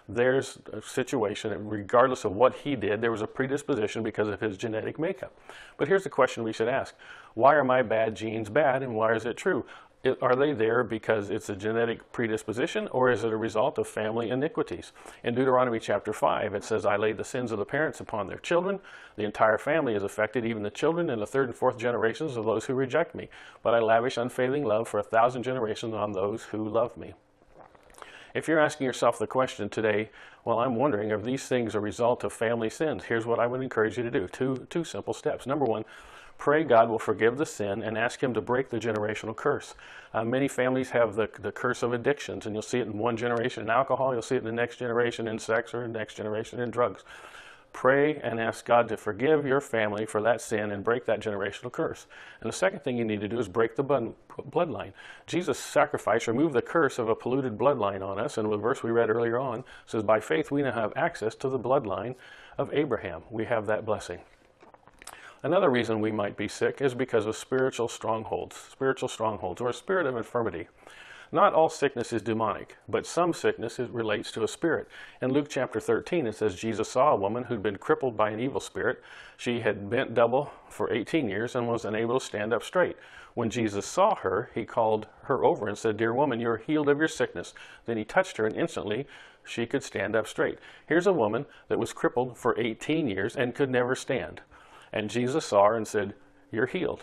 There's 0.07 0.59
a 0.71 0.83
situation, 0.83 1.69
regardless 1.69 2.25
of 2.25 2.33
what 2.33 2.57
he 2.57 2.77
did, 2.77 3.01
there 3.01 3.11
was 3.11 3.23
a 3.23 3.27
predisposition 3.27 4.03
because 4.03 4.29
of 4.29 4.41
his 4.41 4.59
genetic 4.59 4.99
makeup. 4.99 5.35
But 5.79 5.89
here's 5.89 6.05
the 6.05 6.11
question 6.11 6.43
we 6.43 6.53
should 6.53 6.69
ask 6.69 6.95
Why 7.33 7.55
are 7.55 7.65
my 7.65 7.83
bad 7.83 8.15
genes 8.15 8.51
bad 8.51 8.83
and 8.83 8.95
why 8.95 9.15
is 9.15 9.25
it 9.25 9.37
true? 9.37 9.65
are 10.21 10.37
they 10.37 10.53
there 10.53 10.85
because 10.85 11.31
it's 11.31 11.49
a 11.49 11.57
genetic 11.57 12.13
predisposition 12.13 12.89
or 12.89 13.11
is 13.11 13.25
it 13.25 13.33
a 13.33 13.37
result 13.37 13.79
of 13.79 13.89
family 13.89 14.29
iniquities? 14.29 14.93
In 15.23 15.35
Deuteronomy 15.35 15.79
chapter 15.79 16.13
5, 16.13 16.55
it 16.55 16.63
says, 16.63 16.85
I 16.85 16.97
lay 16.97 17.13
the 17.13 17.25
sins 17.25 17.53
of 17.53 17.59
the 17.59 17.65
parents 17.65 18.01
upon 18.01 18.27
their 18.27 18.39
children. 18.39 18.81
The 19.17 19.25
entire 19.25 19.59
family 19.59 19.95
is 19.95 20.03
affected, 20.03 20.45
even 20.45 20.63
the 20.63 20.71
children 20.71 21.09
and 21.09 21.23
the 21.23 21.27
third 21.27 21.49
and 21.49 21.57
fourth 21.57 21.79
generations 21.79 22.37
of 22.37 22.45
those 22.45 22.67
who 22.67 22.75
reject 22.75 23.15
me. 23.15 23.29
But 23.63 23.75
I 23.75 23.79
lavish 23.79 24.19
unfailing 24.19 24.65
love 24.65 24.89
for 24.89 25.01
a 25.01 25.05
thousand 25.05 25.43
generations 25.43 25.95
on 25.95 26.13
those 26.13 26.45
who 26.45 26.69
love 26.69 26.97
me. 26.97 27.15
If 28.35 28.49
you're 28.49 28.59
asking 28.59 28.87
yourself 28.87 29.19
the 29.19 29.29
question 29.29 29.69
today, 29.69 30.11
well, 30.45 30.59
I'm 30.59 30.75
wondering, 30.75 31.13
are 31.13 31.21
these 31.21 31.47
things 31.47 31.75
a 31.75 31.81
result 31.81 32.25
of 32.25 32.33
family 32.33 32.69
sins? 32.69 33.05
Here's 33.05 33.25
what 33.25 33.39
I 33.39 33.47
would 33.47 33.63
encourage 33.63 33.97
you 33.97 34.03
to 34.03 34.11
do. 34.11 34.27
Two, 34.27 34.67
two 34.69 34.83
simple 34.83 35.15
steps. 35.15 35.47
Number 35.47 35.65
one, 35.65 35.85
Pray 36.37 36.65
God 36.65 36.89
will 36.89 36.99
forgive 36.99 37.39
the 37.39 37.47
sin 37.47 37.83
and 37.83 37.97
ask 37.97 38.23
Him 38.23 38.35
to 38.35 38.41
break 38.41 38.71
the 38.71 38.79
generational 38.79 39.35
curse. 39.35 39.75
Uh, 40.13 40.25
many 40.25 40.49
families 40.49 40.91
have 40.91 41.15
the, 41.15 41.29
the 41.41 41.53
curse 41.53 41.83
of 41.83 41.93
addictions, 41.93 42.45
and 42.45 42.55
you'll 42.55 42.63
see 42.63 42.81
it 42.81 42.87
in 42.87 42.99
one 42.99 43.17
generation 43.17 43.63
in 43.63 43.71
alcohol, 43.71 44.13
you'll 44.13 44.23
see 44.23 44.35
it 44.35 44.39
in 44.39 44.45
the 44.45 44.53
next 44.53 44.77
generation 44.77 45.29
in 45.29 45.39
sex, 45.39 45.73
or 45.73 45.83
the 45.83 45.89
next 45.89 46.15
generation 46.15 46.61
in 46.61 46.71
drugs. 46.71 47.03
Pray 47.75 48.17
and 48.17 48.41
ask 48.41 48.65
God 48.65 48.89
to 48.89 48.97
forgive 48.97 49.45
your 49.45 49.61
family 49.61 50.07
for 50.07 50.23
that 50.23 50.41
sin 50.41 50.71
and 50.71 50.85
break 50.85 51.05
that 51.07 51.21
generational 51.21 51.73
curse. 51.73 52.07
And 52.41 52.49
the 52.49 52.57
second 52.57 52.81
thing 52.81 52.97
you 52.97 53.05
need 53.05 53.21
to 53.21 53.29
do 53.29 53.39
is 53.39 53.49
break 53.49 53.75
the 53.75 53.85
bloodline. 53.85 54.93
Jesus' 55.27 55.59
sacrifice 55.59 56.29
removed 56.29 56.55
the 56.55 56.63
curse 56.63 57.01
of 57.01 57.09
a 57.09 57.17
polluted 57.17 57.59
bloodline 57.59 58.01
on 58.01 58.19
us. 58.19 58.39
And 58.39 58.51
the 58.51 58.57
verse 58.57 58.85
we 58.85 58.93
read 58.93 59.11
earlier 59.11 59.41
on 59.41 59.65
says, 59.87 60.05
By 60.05 60.21
faith 60.21 60.53
we 60.53 60.63
now 60.63 60.71
have 60.71 60.93
access 60.95 61.35
to 61.35 61.49
the 61.49 61.59
bloodline 61.59 62.15
of 62.57 62.73
Abraham. 62.73 63.23
We 63.29 63.45
have 63.47 63.67
that 63.67 63.85
blessing. 63.85 64.21
Another 65.43 65.69
reason 65.69 66.01
we 66.01 66.13
might 66.13 66.37
be 66.37 66.47
sick 66.47 66.81
is 66.81 66.95
because 66.95 67.27
of 67.27 67.37
spiritual 67.37 67.89
strongholds, 67.89 68.57
spiritual 68.57 69.09
strongholds, 69.09 69.61
or 69.61 69.69
a 69.69 69.75
spirit 69.75 70.07
of 70.07 70.17
infirmity. 70.17 70.69
Not 71.35 71.53
all 71.53 71.69
sickness 71.69 72.13
is 72.13 72.23
demonic, 72.23 72.77
but 72.89 73.05
some 73.05 73.33
sickness 73.33 73.81
relates 73.81 74.31
to 74.31 74.45
a 74.45 74.49
spirit. 74.49 74.87
In 75.21 75.33
Luke 75.33 75.49
chapter 75.51 75.81
13, 75.81 76.29
it 76.29 76.37
says 76.37 76.55
Jesus 76.55 76.89
saw 76.89 77.11
a 77.11 77.17
woman 77.17 77.43
who'd 77.43 77.61
been 77.61 77.77
crippled 77.77 78.17
by 78.17 78.31
an 78.31 78.39
evil 78.39 78.61
spirit. 78.61 79.03
She 79.37 79.59
had 79.59 79.91
bent 79.91 80.15
double 80.15 80.53
for 80.69 80.93
18 80.93 81.29
years 81.29 81.57
and 81.57 81.67
was 81.67 81.85
unable 81.85 82.21
to 82.21 82.25
stand 82.25 82.53
up 82.53 82.63
straight. 82.63 82.97
When 83.35 83.51
Jesus 83.51 83.85
saw 83.85 84.15
her, 84.15 84.49
he 84.55 84.65
called 84.65 85.09
her 85.25 85.45
over 85.45 85.67
and 85.67 85.77
said, 85.77 85.97
Dear 85.97 86.15
woman, 86.15 86.39
you're 86.39 86.59
healed 86.59 86.89
of 86.89 87.01
your 87.01 87.09
sickness. 87.09 87.53
Then 87.85 87.97
he 87.97 88.05
touched 88.05 88.37
her, 88.37 88.47
and 88.47 88.55
instantly 88.55 89.09
she 89.45 89.67
could 89.67 89.83
stand 89.83 90.15
up 90.15 90.29
straight. 90.29 90.61
Here's 90.87 91.09
a 91.09 91.13
woman 91.13 91.47
that 91.67 91.81
was 91.81 91.93
crippled 91.93 92.39
for 92.39 92.57
18 92.61 93.09
years 93.09 93.35
and 93.35 93.57
could 93.57 93.71
never 93.71 93.97
stand. 93.97 94.43
And 94.93 95.11
Jesus 95.11 95.47
saw 95.47 95.67
her 95.67 95.77
and 95.77 95.89
said, 95.89 96.15
You're 96.53 96.67
healed. 96.67 97.03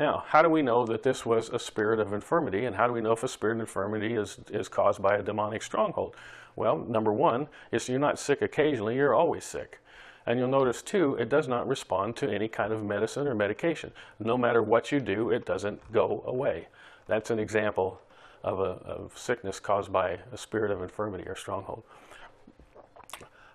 Now, 0.00 0.24
how 0.28 0.40
do 0.40 0.48
we 0.48 0.62
know 0.62 0.86
that 0.86 1.02
this 1.02 1.26
was 1.26 1.50
a 1.50 1.58
spirit 1.58 2.00
of 2.00 2.14
infirmity, 2.14 2.64
and 2.64 2.74
how 2.74 2.86
do 2.86 2.94
we 2.94 3.02
know 3.02 3.12
if 3.12 3.22
a 3.22 3.28
spirit 3.28 3.56
of 3.56 3.60
infirmity 3.60 4.14
is, 4.14 4.38
is 4.50 4.66
caused 4.66 5.02
by 5.02 5.16
a 5.16 5.22
demonic 5.22 5.62
stronghold? 5.62 6.16
Well, 6.56 6.78
number 6.78 7.12
one 7.12 7.48
is 7.70 7.86
you're 7.86 7.98
not 7.98 8.18
sick 8.18 8.40
occasionally, 8.40 8.96
you're 8.96 9.12
always 9.12 9.44
sick. 9.44 9.78
And 10.24 10.38
you'll 10.38 10.48
notice 10.48 10.80
too, 10.80 11.16
it 11.16 11.28
does 11.28 11.48
not 11.48 11.68
respond 11.68 12.16
to 12.16 12.30
any 12.32 12.48
kind 12.48 12.72
of 12.72 12.82
medicine 12.82 13.28
or 13.28 13.34
medication. 13.34 13.92
No 14.18 14.38
matter 14.38 14.62
what 14.62 14.90
you 14.90 15.00
do, 15.00 15.28
it 15.28 15.44
doesn't 15.44 15.92
go 15.92 16.22
away. 16.26 16.68
That's 17.06 17.28
an 17.28 17.38
example 17.38 18.00
of, 18.42 18.58
a, 18.58 18.80
of 18.88 19.12
sickness 19.18 19.60
caused 19.60 19.92
by 19.92 20.20
a 20.32 20.38
spirit 20.38 20.70
of 20.70 20.80
infirmity 20.80 21.28
or 21.28 21.36
stronghold. 21.36 21.82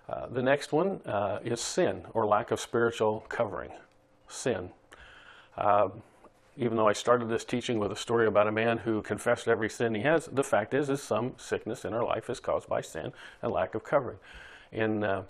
Uh, 0.08 0.28
the 0.28 0.42
next 0.42 0.72
one 0.72 1.00
uh, 1.06 1.40
is 1.44 1.60
sin 1.60 2.04
or 2.14 2.24
lack 2.24 2.52
of 2.52 2.60
spiritual 2.60 3.24
covering. 3.28 3.72
Sin. 4.28 4.70
Uh, 5.56 5.88
even 6.56 6.76
though 6.76 6.88
I 6.88 6.92
started 6.92 7.28
this 7.28 7.44
teaching 7.44 7.78
with 7.78 7.92
a 7.92 7.96
story 7.96 8.26
about 8.26 8.48
a 8.48 8.52
man 8.52 8.78
who 8.78 9.02
confessed 9.02 9.46
every 9.46 9.68
sin 9.68 9.94
he 9.94 10.02
has, 10.02 10.26
the 10.26 10.44
fact 10.44 10.72
is, 10.74 10.88
is 10.88 11.02
some 11.02 11.34
sickness 11.36 11.84
in 11.84 11.92
our 11.92 12.04
life 12.04 12.30
is 12.30 12.40
caused 12.40 12.68
by 12.68 12.80
sin 12.80 13.12
and 13.42 13.52
lack 13.52 13.74
of 13.74 13.84
covering. 13.84 14.18
In 14.72 15.04
uh, 15.04 15.22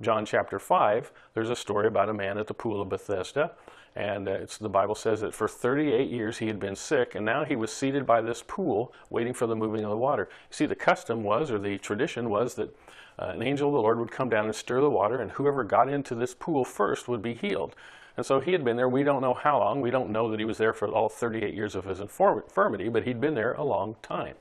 John 0.00 0.26
chapter 0.26 0.58
5, 0.58 1.10
there's 1.34 1.50
a 1.50 1.56
story 1.56 1.86
about 1.86 2.08
a 2.08 2.14
man 2.14 2.36
at 2.36 2.46
the 2.46 2.54
pool 2.54 2.80
of 2.80 2.88
Bethesda. 2.88 3.52
And 3.94 4.28
uh, 4.28 4.40
the 4.60 4.68
Bible 4.68 4.94
says 4.94 5.22
that 5.22 5.32
for 5.32 5.48
38 5.48 6.10
years 6.10 6.36
he 6.36 6.48
had 6.48 6.60
been 6.60 6.76
sick, 6.76 7.14
and 7.14 7.24
now 7.24 7.44
he 7.44 7.56
was 7.56 7.72
seated 7.72 8.04
by 8.04 8.20
this 8.20 8.44
pool 8.46 8.92
waiting 9.08 9.32
for 9.32 9.46
the 9.46 9.56
moving 9.56 9.84
of 9.84 9.90
the 9.90 9.96
water. 9.96 10.28
You 10.30 10.54
see, 10.54 10.66
the 10.66 10.74
custom 10.74 11.22
was, 11.22 11.50
or 11.50 11.58
the 11.58 11.78
tradition 11.78 12.28
was, 12.28 12.54
that 12.56 12.76
uh, 13.18 13.28
an 13.28 13.42
angel 13.42 13.68
of 13.68 13.74
the 13.74 13.80
Lord 13.80 13.98
would 13.98 14.10
come 14.10 14.28
down 14.28 14.44
and 14.44 14.54
stir 14.54 14.82
the 14.82 14.90
water, 14.90 15.22
and 15.22 15.30
whoever 15.32 15.64
got 15.64 15.88
into 15.88 16.14
this 16.14 16.34
pool 16.34 16.62
first 16.62 17.08
would 17.08 17.22
be 17.22 17.32
healed. 17.32 17.74
And 18.16 18.24
so 18.24 18.40
he 18.40 18.52
had 18.52 18.64
been 18.64 18.76
there, 18.76 18.88
we 18.88 19.02
don't 19.02 19.20
know 19.20 19.34
how 19.34 19.58
long. 19.58 19.80
We 19.80 19.90
don't 19.90 20.10
know 20.10 20.30
that 20.30 20.40
he 20.40 20.46
was 20.46 20.58
there 20.58 20.72
for 20.72 20.88
all 20.88 21.08
38 21.08 21.54
years 21.54 21.74
of 21.74 21.84
his 21.84 22.00
infirmity, 22.00 22.88
but 22.88 23.04
he'd 23.04 23.20
been 23.20 23.34
there 23.34 23.52
a 23.52 23.64
long 23.64 23.96
time. 24.02 24.36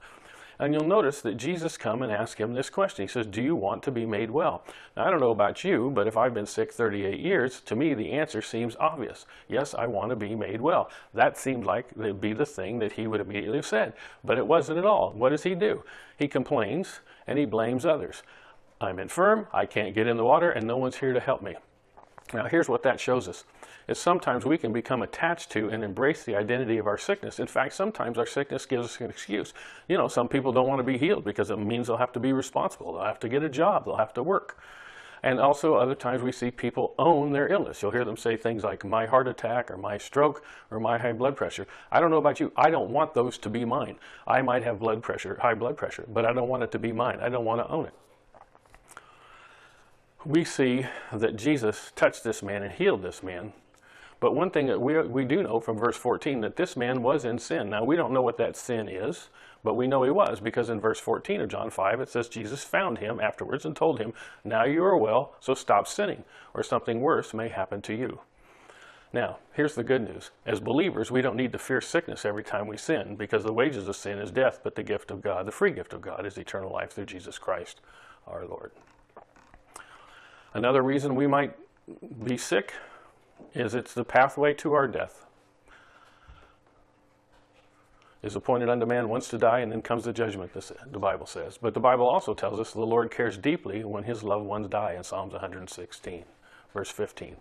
And 0.57 0.73
you'll 0.73 0.87
notice 0.87 1.19
that 1.21 1.35
Jesus 1.35 1.75
come 1.75 2.01
and 2.01 2.11
ask 2.11 2.39
him 2.39 2.53
this 2.53 2.69
question. 2.69 3.03
He 3.03 3.11
says, 3.11 3.27
do 3.27 3.41
you 3.41 3.55
want 3.55 3.83
to 3.83 3.91
be 3.91 4.05
made 4.05 4.31
well? 4.31 4.63
Now, 4.95 5.05
I 5.05 5.11
don't 5.11 5.19
know 5.19 5.31
about 5.31 5.65
you, 5.65 5.91
but 5.93 6.07
if 6.07 6.15
I've 6.15 6.33
been 6.33 6.45
sick 6.45 6.71
38 6.71 7.19
years, 7.19 7.59
to 7.61 7.75
me 7.75 7.93
the 7.93 8.13
answer 8.13 8.41
seems 8.41 8.77
obvious. 8.79 9.25
Yes, 9.49 9.73
I 9.73 9.87
want 9.87 10.11
to 10.11 10.15
be 10.15 10.33
made 10.33 10.61
well. 10.61 10.89
That 11.13 11.37
seemed 11.37 11.65
like 11.65 11.87
it'd 11.99 12.21
be 12.21 12.31
the 12.31 12.45
thing 12.45 12.79
that 12.79 12.93
he 12.93 13.05
would 13.07 13.19
immediately 13.19 13.57
have 13.57 13.65
said, 13.65 13.93
but 14.23 14.37
it 14.37 14.47
wasn't 14.47 14.77
at 14.77 14.85
all. 14.85 15.11
What 15.11 15.29
does 15.29 15.43
he 15.43 15.55
do? 15.55 15.83
He 16.17 16.29
complains 16.29 17.01
and 17.27 17.37
he 17.37 17.45
blames 17.45 17.85
others. 17.85 18.23
I'm 18.79 18.99
infirm, 18.99 19.47
I 19.51 19.65
can't 19.65 19.95
get 19.95 20.07
in 20.07 20.17
the 20.17 20.25
water, 20.25 20.51
and 20.51 20.65
no 20.65 20.77
one's 20.77 20.97
here 20.97 21.13
to 21.13 21.19
help 21.19 21.41
me. 21.41 21.55
Now, 22.33 22.45
here's 22.45 22.67
what 22.67 22.83
that 22.83 22.99
shows 22.99 23.27
us 23.27 23.43
is 23.87 23.99
sometimes 23.99 24.45
we 24.45 24.57
can 24.57 24.73
become 24.73 25.01
attached 25.01 25.51
to 25.51 25.69
and 25.69 25.83
embrace 25.83 26.23
the 26.23 26.35
identity 26.35 26.77
of 26.77 26.87
our 26.87 26.97
sickness. 26.97 27.39
In 27.39 27.47
fact, 27.47 27.73
sometimes 27.73 28.17
our 28.17 28.25
sickness 28.25 28.65
gives 28.65 28.85
us 28.85 28.99
an 28.99 29.09
excuse. 29.09 29.53
You 29.87 29.97
know, 29.97 30.07
some 30.07 30.27
people 30.27 30.51
don't 30.51 30.67
want 30.67 30.79
to 30.79 30.83
be 30.83 30.97
healed 30.97 31.23
because 31.23 31.49
it 31.49 31.57
means 31.57 31.87
they'll 31.87 31.97
have 31.97 32.13
to 32.13 32.19
be 32.19 32.33
responsible. 32.33 32.93
They'll 32.93 33.03
have 33.03 33.19
to 33.19 33.29
get 33.29 33.43
a 33.43 33.49
job. 33.49 33.85
They'll 33.85 33.97
have 33.97 34.13
to 34.13 34.23
work. 34.23 34.57
And 35.23 35.39
also, 35.39 35.75
other 35.75 35.95
times 35.95 36.21
we 36.21 36.31
see 36.31 36.51
people 36.51 36.93
own 36.99 37.31
their 37.31 37.47
illness. 37.47 37.81
You'll 37.81 37.91
hear 37.91 38.05
them 38.05 38.17
say 38.17 38.37
things 38.37 38.63
like, 38.63 38.85
my 38.85 39.07
heart 39.07 39.27
attack, 39.27 39.71
or 39.71 39.77
my 39.77 39.97
stroke, 39.97 40.43
or 40.69 40.79
my 40.79 40.99
high 40.99 41.13
blood 41.13 41.35
pressure. 41.35 41.65
I 41.91 41.99
don't 41.99 42.11
know 42.11 42.17
about 42.17 42.39
you. 42.39 42.51
I 42.55 42.69
don't 42.69 42.91
want 42.91 43.15
those 43.15 43.39
to 43.39 43.49
be 43.49 43.65
mine. 43.65 43.95
I 44.27 44.43
might 44.43 44.63
have 44.63 44.79
blood 44.79 45.01
pressure, 45.01 45.39
high 45.41 45.55
blood 45.55 45.77
pressure, 45.77 46.05
but 46.07 46.25
I 46.25 46.33
don't 46.33 46.47
want 46.47 46.61
it 46.61 46.71
to 46.73 46.79
be 46.79 46.91
mine. 46.91 47.19
I 47.21 47.29
don't 47.29 47.45
want 47.45 47.59
to 47.59 47.67
own 47.71 47.85
it 47.85 47.93
we 50.25 50.43
see 50.43 50.85
that 51.13 51.35
Jesus 51.35 51.91
touched 51.95 52.23
this 52.23 52.41
man 52.41 52.63
and 52.63 52.73
healed 52.73 53.03
this 53.03 53.21
man. 53.21 53.53
But 54.25 54.33
one 54.33 54.49
thing 54.49 54.65
that 54.65 54.81
we, 54.81 54.99
we 55.03 55.23
do 55.23 55.43
know 55.43 55.59
from 55.59 55.77
verse 55.77 55.95
14 55.95 56.41
that 56.41 56.55
this 56.55 56.75
man 56.75 57.03
was 57.03 57.25
in 57.25 57.37
sin. 57.37 57.69
Now, 57.69 57.83
we 57.83 57.95
don't 57.95 58.11
know 58.11 58.23
what 58.23 58.37
that 58.37 58.57
sin 58.57 58.89
is, 58.89 59.29
but 59.63 59.75
we 59.75 59.85
know 59.85 60.01
he 60.01 60.09
was 60.09 60.39
because 60.39 60.67
in 60.67 60.81
verse 60.81 60.99
14 60.99 61.41
of 61.41 61.49
John 61.49 61.69
5 61.69 62.01
it 62.01 62.09
says 62.09 62.27
Jesus 62.27 62.63
found 62.63 62.97
him 62.97 63.19
afterwards 63.19 63.65
and 63.65 63.75
told 63.75 63.99
him, 63.99 64.13
Now 64.43 64.63
you 64.63 64.83
are 64.83 64.97
well, 64.97 65.35
so 65.39 65.53
stop 65.53 65.87
sinning, 65.87 66.23
or 66.55 66.63
something 66.63 67.01
worse 67.01 67.35
may 67.35 67.49
happen 67.49 67.83
to 67.83 67.93
you. 67.93 68.21
Now, 69.13 69.37
here's 69.53 69.75
the 69.75 69.83
good 69.83 70.01
news. 70.01 70.31
As 70.43 70.59
believers, 70.59 71.11
we 71.11 71.21
don't 71.21 71.37
need 71.37 71.51
to 71.51 71.59
fear 71.59 71.79
sickness 71.79 72.25
every 72.25 72.43
time 72.43 72.65
we 72.65 72.77
sin 72.77 73.15
because 73.17 73.43
the 73.43 73.53
wages 73.53 73.87
of 73.87 73.95
sin 73.95 74.17
is 74.17 74.31
death, 74.31 74.61
but 74.63 74.73
the 74.73 74.81
gift 74.81 75.11
of 75.11 75.21
God, 75.21 75.45
the 75.45 75.51
free 75.51 75.71
gift 75.71 75.93
of 75.93 76.01
God, 76.01 76.25
is 76.25 76.39
eternal 76.39 76.73
life 76.73 76.93
through 76.93 77.05
Jesus 77.05 77.37
Christ 77.37 77.79
our 78.25 78.43
Lord. 78.43 78.71
Another 80.55 80.81
reason 80.81 81.13
we 81.13 81.27
might 81.27 81.53
be 82.23 82.37
sick 82.37 82.73
is 83.53 83.73
it's 83.73 83.93
the 83.93 84.03
pathway 84.03 84.53
to 84.55 84.73
our 84.73 84.87
death. 84.87 85.25
Is 88.21 88.35
appointed 88.35 88.69
unto 88.69 88.87
man 88.87 89.07
once 89.07 89.27
to 89.29 89.37
die, 89.37 89.59
and 89.59 89.71
then 89.71 89.83
comes 89.83 90.03
the 90.03 90.13
judgment, 90.13 90.53
this, 90.53 90.71
the 90.91 90.97
Bible 90.97 91.27
says. 91.27 91.59
But 91.61 91.75
the 91.75 91.79
Bible 91.79 92.07
also 92.07 92.33
tells 92.33 92.59
us 92.59 92.71
the 92.71 92.81
Lord 92.81 93.11
cares 93.11 93.37
deeply 93.37 93.83
when 93.83 94.03
his 94.03 94.23
loved 94.23 94.45
ones 94.45 94.67
die 94.67 94.93
in 94.93 95.03
Psalms 95.03 95.33
116, 95.33 96.23
verse 96.73 96.89
15. 96.89 97.35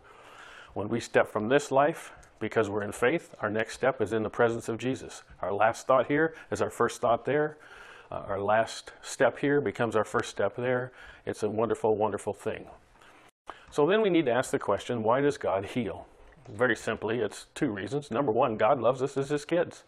When 0.74 0.88
we 0.88 1.00
step 1.00 1.30
from 1.30 1.48
this 1.48 1.70
life, 1.70 2.12
because 2.38 2.68
we're 2.68 2.82
in 2.82 2.92
faith, 2.92 3.34
our 3.40 3.48
next 3.48 3.74
step 3.74 4.02
is 4.02 4.12
in 4.12 4.22
the 4.22 4.28
presence 4.28 4.68
of 4.68 4.76
Jesus. 4.76 5.22
Our 5.40 5.52
last 5.52 5.86
thought 5.86 6.08
here 6.08 6.34
is 6.50 6.60
our 6.60 6.68
first 6.68 7.00
thought 7.00 7.24
there. 7.24 7.56
Uh, 8.10 8.22
our 8.28 8.40
last 8.40 8.92
step 9.00 9.38
here 9.38 9.62
becomes 9.62 9.96
our 9.96 10.04
first 10.04 10.28
step 10.28 10.56
there. 10.56 10.92
It's 11.24 11.42
a 11.42 11.48
wonderful, 11.48 11.96
wonderful 11.96 12.34
thing. 12.34 12.66
So 13.74 13.86
then 13.86 14.02
we 14.02 14.08
need 14.08 14.26
to 14.26 14.32
ask 14.32 14.52
the 14.52 14.58
question, 14.60 15.02
why 15.02 15.20
does 15.20 15.36
God 15.36 15.64
heal? 15.64 16.06
Very 16.48 16.76
simply, 16.76 17.18
it's 17.18 17.46
two 17.56 17.70
reasons. 17.70 18.08
Number 18.08 18.30
one, 18.30 18.56
God 18.56 18.80
loves 18.80 19.02
us 19.02 19.16
as 19.16 19.30
his 19.30 19.44
kids. 19.44 19.82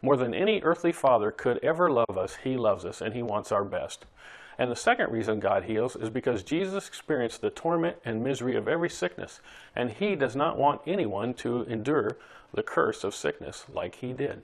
More 0.00 0.16
than 0.16 0.32
any 0.32 0.62
earthly 0.62 0.92
father 0.92 1.32
could 1.32 1.58
ever 1.60 1.90
love 1.90 2.16
us, 2.16 2.36
he 2.44 2.56
loves 2.56 2.84
us 2.84 3.00
and 3.00 3.14
he 3.14 3.22
wants 3.22 3.50
our 3.50 3.64
best. 3.64 4.06
And 4.58 4.70
the 4.70 4.76
second 4.76 5.10
reason 5.10 5.40
God 5.40 5.64
heals 5.64 5.96
is 5.96 6.08
because 6.08 6.44
Jesus 6.44 6.86
experienced 6.86 7.40
the 7.40 7.50
torment 7.50 7.96
and 8.04 8.22
misery 8.22 8.54
of 8.54 8.68
every 8.68 8.88
sickness, 8.88 9.40
and 9.74 9.90
he 9.90 10.14
does 10.14 10.36
not 10.36 10.56
want 10.56 10.80
anyone 10.86 11.34
to 11.34 11.62
endure 11.62 12.16
the 12.54 12.62
curse 12.62 13.02
of 13.02 13.12
sickness 13.12 13.64
like 13.72 13.96
he 13.96 14.12
did. 14.12 14.42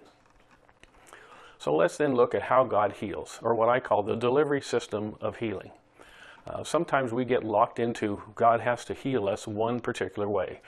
So 1.56 1.72
let's 1.72 1.96
then 1.96 2.16
look 2.16 2.34
at 2.34 2.42
how 2.42 2.64
God 2.64 2.94
heals, 2.94 3.38
or 3.42 3.54
what 3.54 3.68
I 3.68 3.78
call 3.78 4.02
the 4.02 4.16
delivery 4.16 4.60
system 4.60 5.14
of 5.20 5.36
healing. 5.36 5.70
Uh, 6.48 6.64
sometimes 6.64 7.12
we 7.12 7.24
get 7.24 7.44
locked 7.44 7.78
into 7.78 8.22
God 8.34 8.60
has 8.60 8.84
to 8.86 8.94
heal 8.94 9.28
us 9.28 9.46
one 9.46 9.80
particular 9.80 10.28
way. 10.28 10.60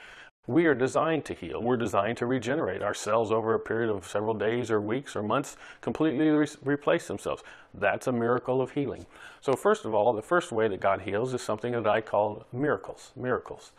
We 0.47 0.65
are 0.65 0.75
designed 0.75 1.25
to 1.25 1.33
heal. 1.33 1.61
We're 1.61 1.77
designed 1.77 2.17
to 2.17 2.25
regenerate. 2.25 2.81
Our 2.81 2.93
cells 2.93 3.31
over 3.31 3.53
a 3.53 3.59
period 3.59 3.89
of 3.89 4.05
several 4.05 4.33
days 4.33 4.69
or 4.69 4.81
weeks 4.81 5.15
or 5.15 5.23
months 5.23 5.55
completely 5.81 6.29
re 6.29 6.47
replace 6.63 7.07
themselves. 7.07 7.43
That's 7.73 8.07
a 8.07 8.11
miracle 8.11 8.61
of 8.61 8.71
healing. 8.71 9.05
So 9.39 9.53
first 9.53 9.85
of 9.85 9.93
all, 9.93 10.13
the 10.13 10.21
first 10.21 10.51
way 10.51 10.67
that 10.67 10.81
God 10.81 11.01
heals 11.01 11.33
is 11.33 11.41
something 11.41 11.71
that 11.73 11.87
I 11.87 12.01
call 12.01 12.45
miracles. 12.51 13.11
Miracles. 13.15 13.71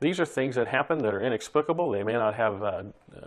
These 0.00 0.18
are 0.18 0.26
things 0.26 0.56
that 0.56 0.68
happen 0.68 0.98
that 0.98 1.14
are 1.14 1.20
inexplicable. 1.20 1.90
They 1.90 2.02
may 2.02 2.14
not 2.14 2.34
have 2.34 2.62
uh, 2.62 2.82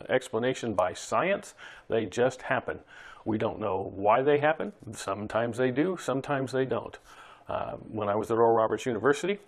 explanation 0.09 0.73
by 0.73 0.93
science. 0.93 1.55
They 1.89 2.05
just 2.05 2.43
happen. 2.43 2.79
We 3.25 3.37
don't 3.37 3.59
know 3.59 3.91
why 3.95 4.21
they 4.21 4.39
happen. 4.39 4.73
Sometimes 4.93 5.57
they 5.57 5.71
do, 5.71 5.97
sometimes 5.99 6.51
they 6.51 6.65
don't. 6.65 6.97
Uh, 7.47 7.73
when 7.91 8.09
I 8.09 8.15
was 8.15 8.29
at 8.29 8.37
Oral 8.37 8.55
Roberts 8.55 8.85
University, 8.85 9.39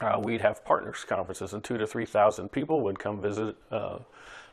uh, 0.00 0.20
we'd 0.22 0.40
have 0.40 0.64
partners 0.64 1.04
conferences 1.06 1.52
and 1.52 1.62
two 1.62 1.78
to 1.78 1.86
3,000 1.86 2.50
people 2.50 2.80
would 2.80 2.98
come 2.98 3.20
visit 3.20 3.56
uh, 3.70 3.98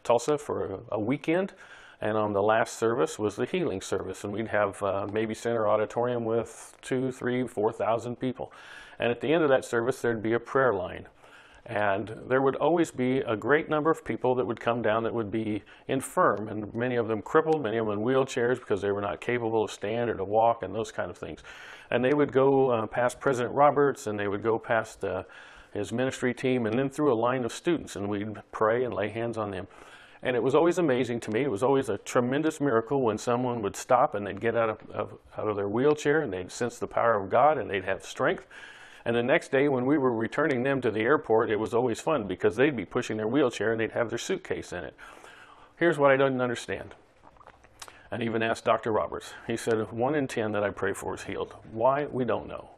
Tulsa 0.04 0.38
for 0.38 0.66
a, 0.66 0.80
a, 0.94 1.00
weekend. 1.00 1.54
And 2.02 2.16
on 2.16 2.32
the 2.34 2.42
last 2.42 2.78
service 2.78 3.20
was 3.20 3.36
the 3.36 3.46
healing 3.46 3.82
service. 3.82 4.24
And 4.24 4.32
we'd 4.32 4.50
have 4.50 4.82
uh, 4.82 5.08
maybe 5.12 5.34
center 5.34 5.68
auditorium 5.68 6.24
with 6.24 6.78
two, 6.82 7.12
three, 7.12 7.46
4,000 7.46 8.18
people. 8.18 8.54
And 9.00 9.12
at 9.12 9.22
the 9.22 9.34
end 9.34 9.44
of 9.44 9.50
that 9.50 9.66
service, 9.66 10.02
there'd 10.02 10.24
be 10.24 10.34
a 10.34 10.40
prayer 10.40 10.74
line. 10.74 11.08
And 11.66 12.16
there 12.28 12.42
would 12.42 12.56
always 12.56 12.92
be 12.92 13.18
a 13.20 13.36
great 13.36 13.70
number 13.70 13.92
of 13.92 14.04
people 14.04 14.36
that 14.36 14.46
would 14.46 14.60
come 14.60 14.82
down 14.82 15.04
that 15.04 15.14
would 15.14 15.30
be 15.30 15.64
infirm, 15.88 16.48
and 16.48 16.74
many 16.74 16.96
of 16.96 17.08
them 17.08 17.22
crippled, 17.22 17.62
many 17.62 17.78
of 17.78 17.86
them 17.86 18.00
in 18.00 18.06
wheelchairs 18.06 18.60
because 18.60 18.82
they 18.82 18.92
were 18.92 19.02
not 19.02 19.22
capable 19.22 19.64
of 19.64 19.72
stand 19.72 20.10
or 20.10 20.16
to 20.16 20.24
walk 20.24 20.64
and 20.64 20.74
those 20.74 20.92
kind 20.92 21.12
of 21.12 21.18
things. 21.18 21.44
And 21.92 22.04
they 22.04 22.14
would 22.14 22.32
go 22.32 22.70
uh, 22.70 22.88
past 22.88 23.20
President 23.20 23.54
Roberts 23.54 24.08
and 24.08 24.20
they 24.20 24.28
would 24.28 24.44
go 24.44 24.58
past 24.58 25.04
uh, 25.04 25.24
his 25.74 25.92
ministry 25.92 26.34
team 26.34 26.66
and 26.66 26.78
then 26.78 26.90
through 26.90 27.14
a 27.14 27.16
line 27.16 27.46
of 27.46 27.52
students, 27.52 27.96
and 27.96 28.10
we'd 28.10 28.42
pray 28.52 28.84
and 28.84 28.94
lay 28.94 29.10
hands 29.10 29.38
on 29.38 29.52
them. 29.52 29.68
And 30.22 30.36
it 30.36 30.44
was 30.44 30.54
always 30.54 30.78
amazing 30.78 31.22
to 31.22 31.32
me. 31.32 31.42
It 31.42 31.52
was 31.52 31.64
always 31.64 31.88
a 31.88 31.98
tremendous 31.98 32.60
miracle 32.60 33.02
when 33.02 33.18
someone 33.18 33.62
would 33.62 33.76
stop 33.76 34.16
and 34.16 34.28
they'd 34.28 34.42
get 34.42 34.56
out 34.56 34.70
of, 34.70 34.90
of, 34.90 35.18
out 35.38 35.48
of 35.48 35.56
their 35.56 35.70
wheelchair 35.70 36.20
and 36.20 36.34
they'd 36.34 36.52
sense 36.52 36.78
the 36.78 36.88
power 36.88 37.16
of 37.16 37.30
God 37.30 37.58
and 37.58 37.70
they'd 37.70 37.86
have 37.86 38.04
strength 38.04 38.46
and 39.10 39.16
the 39.16 39.24
next 39.24 39.52
day 39.52 39.68
when 39.68 39.88
we 39.88 39.98
were 39.98 40.14
returning 40.14 40.62
them 40.62 40.82
to 40.82 40.92
the 40.92 41.00
airport, 41.00 41.50
it 41.50 41.60
was 41.60 41.74
always 41.74 42.00
fun 42.00 42.28
because 42.28 42.56
they'd 42.56 42.76
be 42.76 42.86
pushing 42.86 43.18
their 43.18 43.28
wheelchair 43.28 43.72
and 43.72 43.82
they'd 43.82 43.94
have 43.94 44.10
their 44.10 44.20
suitcase 44.20 44.72
in 44.72 44.84
it. 44.84 44.96
Here's 45.78 45.98
what 45.98 46.12
I 46.12 46.16
didn't 46.16 46.42
understand. 46.42 46.94
And 48.12 48.22
even 48.22 48.44
asked 48.44 48.66
Dr. 48.66 48.92
Roberts. 48.92 49.34
He 49.48 49.58
said, 49.58 49.92
one 49.92 50.14
in 50.14 50.28
10 50.28 50.52
that 50.52 50.64
I 50.64 50.70
pray 50.70 50.94
for 50.94 51.16
is 51.16 51.24
healed. 51.24 51.56
Why? 51.72 52.06
We 52.06 52.24
don't 52.24 52.48
know. 52.48 52.70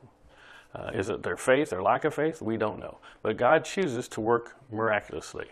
Uh, 0.74 0.92
is 0.94 1.10
it 1.10 1.22
their 1.22 1.36
faith 1.36 1.72
their 1.72 1.84
lack 1.84 2.06
of 2.06 2.14
faith? 2.14 2.42
We 2.42 2.56
don't 2.56 2.80
know. 2.80 3.00
But 3.22 3.36
God 3.36 3.66
chooses 3.66 4.08
to 4.08 4.22
work 4.22 4.56
miraculously. 4.72 5.48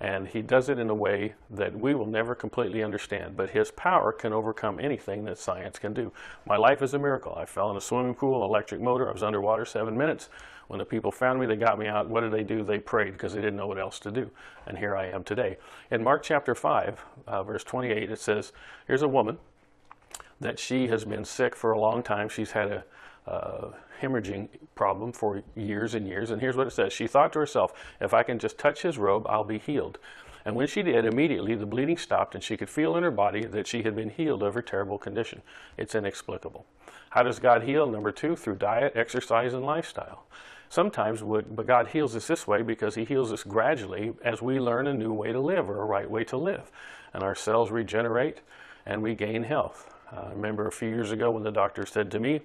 And 0.00 0.28
he 0.28 0.40
does 0.40 0.70
it 0.70 0.78
in 0.78 0.88
a 0.88 0.94
way 0.94 1.34
that 1.50 1.78
we 1.78 1.94
will 1.94 2.06
never 2.06 2.34
completely 2.34 2.82
understand, 2.82 3.36
but 3.36 3.50
his 3.50 3.70
power 3.70 4.12
can 4.12 4.32
overcome 4.32 4.80
anything 4.80 5.24
that 5.24 5.36
science 5.36 5.78
can 5.78 5.92
do. 5.92 6.10
My 6.46 6.56
life 6.56 6.80
is 6.80 6.94
a 6.94 6.98
miracle. 6.98 7.34
I 7.36 7.44
fell 7.44 7.70
in 7.70 7.76
a 7.76 7.82
swimming 7.82 8.14
pool, 8.14 8.42
electric 8.42 8.80
motor. 8.80 9.10
I 9.10 9.12
was 9.12 9.22
underwater 9.22 9.66
seven 9.66 9.98
minutes. 9.98 10.30
When 10.68 10.78
the 10.78 10.86
people 10.86 11.12
found 11.12 11.38
me, 11.38 11.46
they 11.46 11.56
got 11.56 11.78
me 11.78 11.86
out. 11.86 12.08
What 12.08 12.22
did 12.22 12.32
they 12.32 12.44
do? 12.44 12.62
They 12.62 12.78
prayed 12.78 13.12
because 13.12 13.34
they 13.34 13.40
didn't 13.40 13.56
know 13.56 13.66
what 13.66 13.78
else 13.78 13.98
to 14.00 14.10
do. 14.10 14.30
And 14.66 14.78
here 14.78 14.96
I 14.96 15.06
am 15.06 15.22
today. 15.22 15.58
In 15.90 16.02
Mark 16.02 16.22
chapter 16.22 16.54
5, 16.54 17.04
uh, 17.26 17.42
verse 17.42 17.64
28, 17.64 18.10
it 18.10 18.18
says, 18.18 18.52
Here's 18.86 19.02
a 19.02 19.08
woman 19.08 19.36
that 20.40 20.58
she 20.58 20.86
has 20.86 21.04
been 21.04 21.24
sick 21.24 21.54
for 21.54 21.72
a 21.72 21.78
long 21.78 22.02
time. 22.02 22.28
She's 22.28 22.52
had 22.52 22.70
a 22.70 22.84
uh, 23.26 23.68
hemorrhaging 24.00 24.48
problem 24.74 25.12
for 25.12 25.42
years 25.54 25.94
and 25.94 26.06
years. 26.06 26.30
And 26.30 26.40
here's 26.40 26.56
what 26.56 26.66
it 26.66 26.72
says 26.72 26.92
She 26.92 27.06
thought 27.06 27.32
to 27.34 27.38
herself, 27.38 27.72
if 28.00 28.14
I 28.14 28.22
can 28.22 28.38
just 28.38 28.58
touch 28.58 28.82
his 28.82 28.98
robe, 28.98 29.26
I'll 29.28 29.44
be 29.44 29.58
healed. 29.58 29.98
And 30.44 30.56
when 30.56 30.66
she 30.66 30.82
did, 30.82 31.04
immediately 31.04 31.54
the 31.54 31.66
bleeding 31.66 31.98
stopped 31.98 32.34
and 32.34 32.42
she 32.42 32.56
could 32.56 32.70
feel 32.70 32.96
in 32.96 33.02
her 33.02 33.10
body 33.10 33.44
that 33.44 33.66
she 33.66 33.82
had 33.82 33.94
been 33.94 34.08
healed 34.08 34.42
of 34.42 34.54
her 34.54 34.62
terrible 34.62 34.98
condition. 34.98 35.42
It's 35.76 35.94
inexplicable. 35.94 36.64
How 37.10 37.22
does 37.22 37.38
God 37.38 37.64
heal? 37.64 37.86
Number 37.86 38.10
two, 38.12 38.36
through 38.36 38.56
diet, 38.56 38.92
exercise, 38.94 39.52
and 39.52 39.64
lifestyle. 39.64 40.24
Sometimes, 40.70 41.20
but 41.22 41.66
God 41.66 41.88
heals 41.88 42.14
us 42.14 42.28
this 42.28 42.46
way 42.46 42.62
because 42.62 42.94
He 42.94 43.04
heals 43.04 43.32
us 43.32 43.42
gradually 43.42 44.12
as 44.24 44.40
we 44.40 44.60
learn 44.60 44.86
a 44.86 44.94
new 44.94 45.12
way 45.12 45.32
to 45.32 45.40
live 45.40 45.68
or 45.68 45.82
a 45.82 45.84
right 45.84 46.08
way 46.08 46.22
to 46.24 46.36
live. 46.36 46.70
And 47.12 47.24
our 47.24 47.34
cells 47.34 47.72
regenerate 47.72 48.38
and 48.86 49.02
we 49.02 49.16
gain 49.16 49.42
health. 49.42 49.92
Uh, 50.12 50.26
I 50.28 50.30
remember 50.30 50.68
a 50.68 50.72
few 50.72 50.88
years 50.88 51.10
ago 51.10 51.32
when 51.32 51.42
the 51.42 51.50
doctor 51.50 51.84
said 51.84 52.10
to 52.12 52.20
me, 52.20 52.40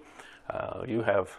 uh, 0.50 0.84
You 0.88 1.04
have 1.04 1.38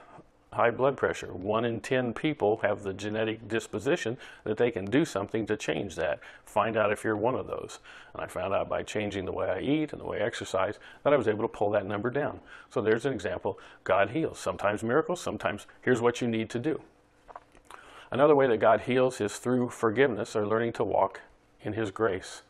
high 0.53 0.71
blood 0.71 0.97
pressure. 0.97 1.33
One 1.33 1.65
in 1.65 1.81
10 1.81 2.15
people 2.15 2.59
have 2.59 2.83
the 2.83 2.95
genetic 2.95 3.47
disposition 3.47 4.17
that 4.45 4.57
they 4.57 4.71
can 4.71 4.87
do 4.87 5.05
something 5.05 5.47
to 5.47 5.57
change 5.57 5.97
that. 5.97 6.21
Find 6.45 6.77
out 6.77 6.91
if 6.91 7.05
you're 7.05 7.17
one 7.17 7.35
of 7.35 7.47
those. 7.47 7.79
And 8.15 8.23
I 8.23 8.27
found 8.27 8.55
out 8.55 8.69
by 8.69 8.83
changing 8.83 9.27
the 9.27 9.33
way 9.33 9.51
I 9.51 9.61
eat 9.61 9.93
and 9.93 10.01
the 10.01 10.07
way 10.07 10.23
I 10.23 10.25
exercise 10.25 10.79
that 11.05 11.13
I 11.13 11.17
was 11.17 11.29
able 11.29 11.43
to 11.43 11.49
pull 11.49 11.71
that 11.71 11.87
number 11.87 12.11
down. 12.11 12.41
So 12.71 12.81
there's 12.81 13.05
an 13.05 13.13
example. 13.13 13.59
God 13.85 14.11
heals. 14.11 14.39
Sometimes 14.39 14.83
miracles, 14.83 15.21
sometimes 15.21 15.67
here's 15.83 16.01
what 16.01 16.21
you 16.21 16.27
need 16.27 16.49
to 16.51 16.59
do. 16.59 16.81
Another 18.11 18.35
way 18.35 18.47
that 18.47 18.59
God 18.59 18.83
heals 18.83 19.21
is 19.21 19.37
through 19.37 19.71
forgiveness 19.71 20.35
or 20.35 20.47
learning 20.47 20.73
to 20.75 20.85
walk 20.85 21.21
in 21.61 21.75
His 21.75 21.91
grace. 21.91 22.43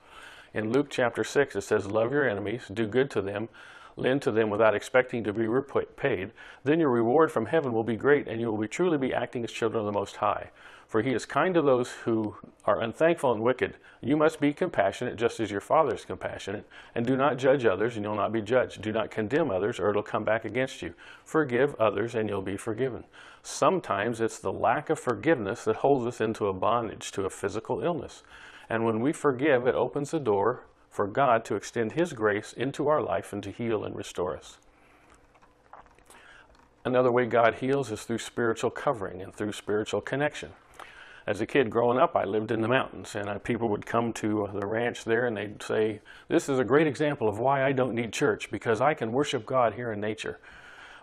In 0.55 0.71
Luke 0.71 0.89
chapter 0.91 1.25
6, 1.25 1.57
it 1.57 1.63
says, 1.63 1.87
Love 1.87 2.13
your 2.13 2.29
enemies, 2.29 2.71
do 2.73 2.87
good 2.87 3.11
to 3.11 3.23
them, 3.23 3.49
lend 3.97 4.23
to 4.23 4.31
them 4.31 4.51
without 4.51 4.75
expecting 4.75 5.25
to 5.25 5.33
be 5.33 5.47
repaid, 5.47 6.31
then 6.65 6.79
your 6.79 6.91
reward 6.91 7.33
from 7.33 7.47
heaven 7.47 7.73
will 7.73 7.85
be 7.85 7.97
great, 7.97 8.29
and 8.29 8.41
you 8.41 8.51
will 8.51 8.59
be 8.59 8.69
truly 8.69 8.99
be 8.99 9.15
acting 9.15 9.43
as 9.43 9.51
children 9.51 9.81
of 9.81 9.87
the 9.87 9.99
Most 9.99 10.17
High. 10.17 10.51
For 10.87 11.03
he 11.03 11.13
is 11.13 11.27
kind 11.27 11.53
to 11.55 11.63
those 11.63 11.91
who 12.05 12.37
are 12.65 12.81
unthankful 12.81 13.33
and 13.33 13.43
wicked. 13.43 13.75
You 14.01 14.17
must 14.17 14.39
be 14.39 14.53
compassionate, 14.53 15.17
just 15.17 15.41
as 15.41 15.51
your 15.51 15.61
Father 15.61 15.95
is 15.95 16.05
compassionate. 16.05 16.69
And 16.95 17.05
do 17.05 17.17
not 17.17 17.39
judge 17.39 17.65
others, 17.65 17.97
and 17.97 18.05
you'll 18.05 18.15
not 18.15 18.33
be 18.33 18.41
judged. 18.41 18.83
Do 18.83 18.93
not 18.93 19.11
condemn 19.11 19.51
others, 19.51 19.81
or 19.81 19.91
it'll 19.91 20.03
come 20.05 20.23
back 20.23 20.45
against 20.45 20.83
you. 20.83 20.95
Forgive 21.25 21.75
others, 21.77 22.15
and 22.15 22.29
you'll 22.29 22.43
be 22.43 22.57
forgiven. 22.57 23.05
Sometimes 23.43 24.21
it's 24.21 24.39
the 24.39 24.53
lack 24.53 24.89
of 24.89 25.01
forgiveness 25.01 25.65
that 25.65 25.77
holds 25.77 26.07
us 26.07 26.21
into 26.21 26.47
a 26.47 26.53
bondage 26.53 27.11
to 27.13 27.25
a 27.25 27.31
physical 27.31 27.83
illness. 27.83 28.23
And 28.69 28.85
when 28.85 29.01
we 29.01 29.13
forgive, 29.13 29.67
it 29.67 29.75
opens 29.75 30.13
the 30.13 30.21
door 30.21 30.65
for 30.97 31.07
God 31.07 31.45
to 31.45 31.57
extend 31.57 31.93
His 31.93 32.15
grace 32.15 32.55
into 32.55 32.89
our 32.89 33.03
life 33.03 33.35
and 33.35 33.43
to 33.43 33.51
heal 33.51 33.85
and 33.85 33.95
restore 33.95 34.35
us. 34.35 34.57
Another 36.87 37.13
way 37.13 37.27
God 37.27 37.57
heals 37.57 37.93
is 37.93 38.05
through 38.05 38.17
spiritual 38.17 38.71
covering 38.71 39.21
and 39.21 39.35
through 39.35 39.53
spiritual 39.53 40.01
connection. 40.01 40.53
As 41.27 41.43
a 41.43 41.47
kid 41.47 41.69
growing 41.69 41.99
up, 41.99 42.17
I 42.17 42.25
lived 42.25 42.51
in 42.51 42.63
the 42.63 42.69
mountains, 42.69 43.15
and 43.15 43.29
I, 43.29 43.37
people 43.37 43.69
would 43.69 43.85
come 43.85 44.15
to 44.15 44.47
uh, 44.47 44.53
the 44.59 44.67
ranch 44.67 45.05
there 45.05 45.27
and 45.27 45.37
they'd 45.37 45.63
say, 45.63 46.01
This 46.29 46.49
is 46.49 46.59
a 46.59 46.65
great 46.65 46.87
example 46.87 47.29
of 47.29 47.39
why 47.39 47.63
I 47.63 47.73
don't 47.73 47.95
need 47.95 48.15
church, 48.15 48.51
because 48.51 48.81
I 48.81 48.95
can 48.95 49.13
worship 49.13 49.45
God 49.45 49.75
here 49.75 49.93
in 49.93 50.01
nature. 50.01 50.39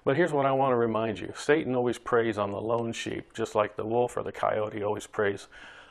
But 0.03 0.17
here's 0.17 0.33
what 0.33 0.47
I 0.47 0.53
want 0.53 0.71
to 0.71 0.77
remind 0.77 1.19
you 1.19 1.33
Satan 1.35 1.75
always 1.75 1.99
preys 1.99 2.39
on 2.39 2.49
the 2.49 2.59
lone 2.59 2.93
sheep, 2.93 3.31
just 3.35 3.53
like 3.53 3.75
the 3.75 3.85
wolf 3.85 4.17
or 4.17 4.23
the 4.23 4.31
coyote 4.31 4.81
always 4.81 5.05
preys 5.05 5.47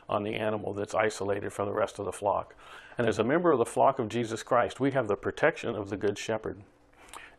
on 0.08 0.24
the 0.24 0.34
animal 0.34 0.74
that's 0.74 0.92
isolated 0.92 1.52
from 1.52 1.68
the 1.68 1.74
rest 1.74 2.00
of 2.00 2.04
the 2.04 2.12
flock. 2.12 2.56
And 2.98 3.06
as 3.06 3.18
a 3.18 3.24
member 3.24 3.52
of 3.52 3.58
the 3.58 3.64
flock 3.64 3.98
of 3.98 4.08
Jesus 4.08 4.42
Christ, 4.42 4.80
we 4.80 4.90
have 4.90 5.08
the 5.08 5.16
protection 5.16 5.74
of 5.74 5.90
the 5.90 5.96
Good 5.96 6.18
Shepherd. 6.18 6.62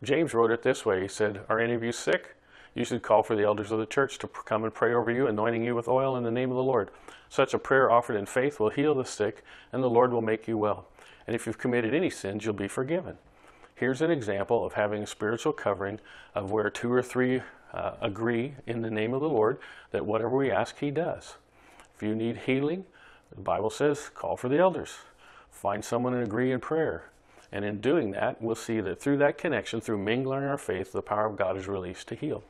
James 0.02 0.34
wrote 0.34 0.50
it 0.50 0.62
this 0.62 0.84
way 0.84 1.02
He 1.02 1.08
said, 1.08 1.40
Are 1.48 1.60
any 1.60 1.74
of 1.74 1.82
you 1.82 1.92
sick? 1.92 2.36
You 2.74 2.84
should 2.84 3.02
call 3.02 3.22
for 3.22 3.36
the 3.36 3.44
elders 3.44 3.70
of 3.70 3.78
the 3.78 3.86
church 3.86 4.18
to 4.18 4.26
come 4.26 4.64
and 4.64 4.74
pray 4.74 4.92
over 4.92 5.10
you, 5.10 5.28
anointing 5.28 5.62
you 5.62 5.76
with 5.76 5.86
oil 5.86 6.16
in 6.16 6.24
the 6.24 6.30
name 6.30 6.50
of 6.50 6.56
the 6.56 6.62
Lord. 6.62 6.90
Such 7.28 7.54
a 7.54 7.58
prayer 7.58 7.90
offered 7.90 8.16
in 8.16 8.26
faith 8.26 8.58
will 8.58 8.70
heal 8.70 8.94
the 8.94 9.04
sick, 9.04 9.44
and 9.72 9.82
the 9.82 9.90
Lord 9.90 10.12
will 10.12 10.22
make 10.22 10.48
you 10.48 10.58
well. 10.58 10.88
And 11.26 11.36
if 11.36 11.46
you've 11.46 11.58
committed 11.58 11.94
any 11.94 12.10
sins, 12.10 12.44
you'll 12.44 12.54
be 12.54 12.68
forgiven. 12.68 13.16
Here's 13.76 14.02
an 14.02 14.10
example 14.10 14.64
of 14.64 14.74
having 14.74 15.02
a 15.04 15.06
spiritual 15.06 15.52
covering 15.52 16.00
of 16.34 16.50
where 16.50 16.68
two 16.68 16.92
or 16.92 17.02
three 17.02 17.42
uh, 17.72 17.94
agree 18.00 18.54
in 18.66 18.82
the 18.82 18.90
name 18.90 19.14
of 19.14 19.20
the 19.20 19.28
Lord 19.28 19.58
that 19.92 20.04
whatever 20.06 20.36
we 20.36 20.50
ask, 20.50 20.78
He 20.78 20.90
does. 20.90 21.36
If 21.94 22.02
you 22.02 22.14
need 22.14 22.38
healing, 22.38 22.84
the 23.34 23.40
Bible 23.40 23.70
says, 23.70 24.10
call 24.14 24.36
for 24.36 24.48
the 24.48 24.58
elders. 24.58 24.96
Find 25.54 25.84
someone 25.84 26.12
and 26.12 26.22
agree 26.22 26.52
in 26.52 26.60
prayer. 26.60 27.04
And 27.50 27.64
in 27.64 27.80
doing 27.80 28.10
that, 28.10 28.42
we'll 28.42 28.56
see 28.56 28.80
that 28.80 29.00
through 29.00 29.18
that 29.18 29.38
connection, 29.38 29.80
through 29.80 29.98
mingling 29.98 30.42
our 30.42 30.58
faith, 30.58 30.92
the 30.92 31.00
power 31.00 31.26
of 31.26 31.36
God 31.36 31.56
is 31.56 31.68
released 31.68 32.08
to 32.08 32.16
heal. 32.16 32.42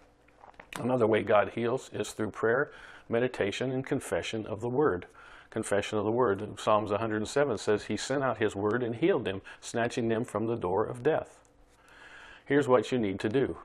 Another 0.80 1.06
way 1.06 1.22
God 1.22 1.50
heals 1.54 1.90
is 1.92 2.12
through 2.12 2.30
prayer, 2.30 2.72
meditation, 3.08 3.70
and 3.70 3.86
confession 3.86 4.46
of 4.46 4.60
the 4.60 4.68
Word. 4.68 5.06
Confession 5.50 5.98
of 5.98 6.04
the 6.04 6.10
Word. 6.10 6.58
Psalms 6.58 6.90
107 6.90 7.58
says, 7.58 7.84
He 7.84 7.96
sent 7.96 8.24
out 8.24 8.38
His 8.38 8.56
Word 8.56 8.82
and 8.82 8.96
healed 8.96 9.26
them, 9.26 9.42
snatching 9.60 10.08
them 10.08 10.24
from 10.24 10.46
the 10.46 10.56
door 10.56 10.84
of 10.84 11.02
death. 11.02 11.38
Here's 12.46 12.66
what 12.66 12.90
you 12.90 12.98
need 12.98 13.20
to 13.20 13.28
do 13.28 13.58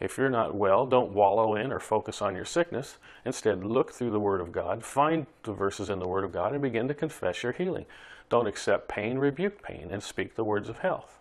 if 0.00 0.16
you're 0.16 0.30
not 0.30 0.54
well, 0.54 0.86
don't 0.86 1.12
wallow 1.12 1.56
in 1.56 1.72
or 1.72 1.80
focus 1.80 2.22
on 2.22 2.36
your 2.36 2.44
sickness. 2.44 2.98
Instead, 3.24 3.64
look 3.64 3.92
through 3.92 4.10
the 4.10 4.20
Word 4.20 4.40
of 4.40 4.52
God, 4.52 4.84
find 4.84 5.26
the 5.42 5.52
verses 5.52 5.90
in 5.90 5.98
the 5.98 6.06
Word 6.06 6.24
of 6.24 6.32
God, 6.32 6.52
and 6.52 6.62
begin 6.62 6.86
to 6.88 6.94
confess 6.94 7.42
your 7.42 7.52
healing. 7.52 7.86
Don't 8.28 8.46
accept 8.46 8.88
pain, 8.88 9.18
rebuke 9.18 9.62
pain, 9.62 9.88
and 9.90 10.02
speak 10.02 10.34
the 10.34 10.44
words 10.44 10.68
of 10.68 10.78
health. 10.78 11.18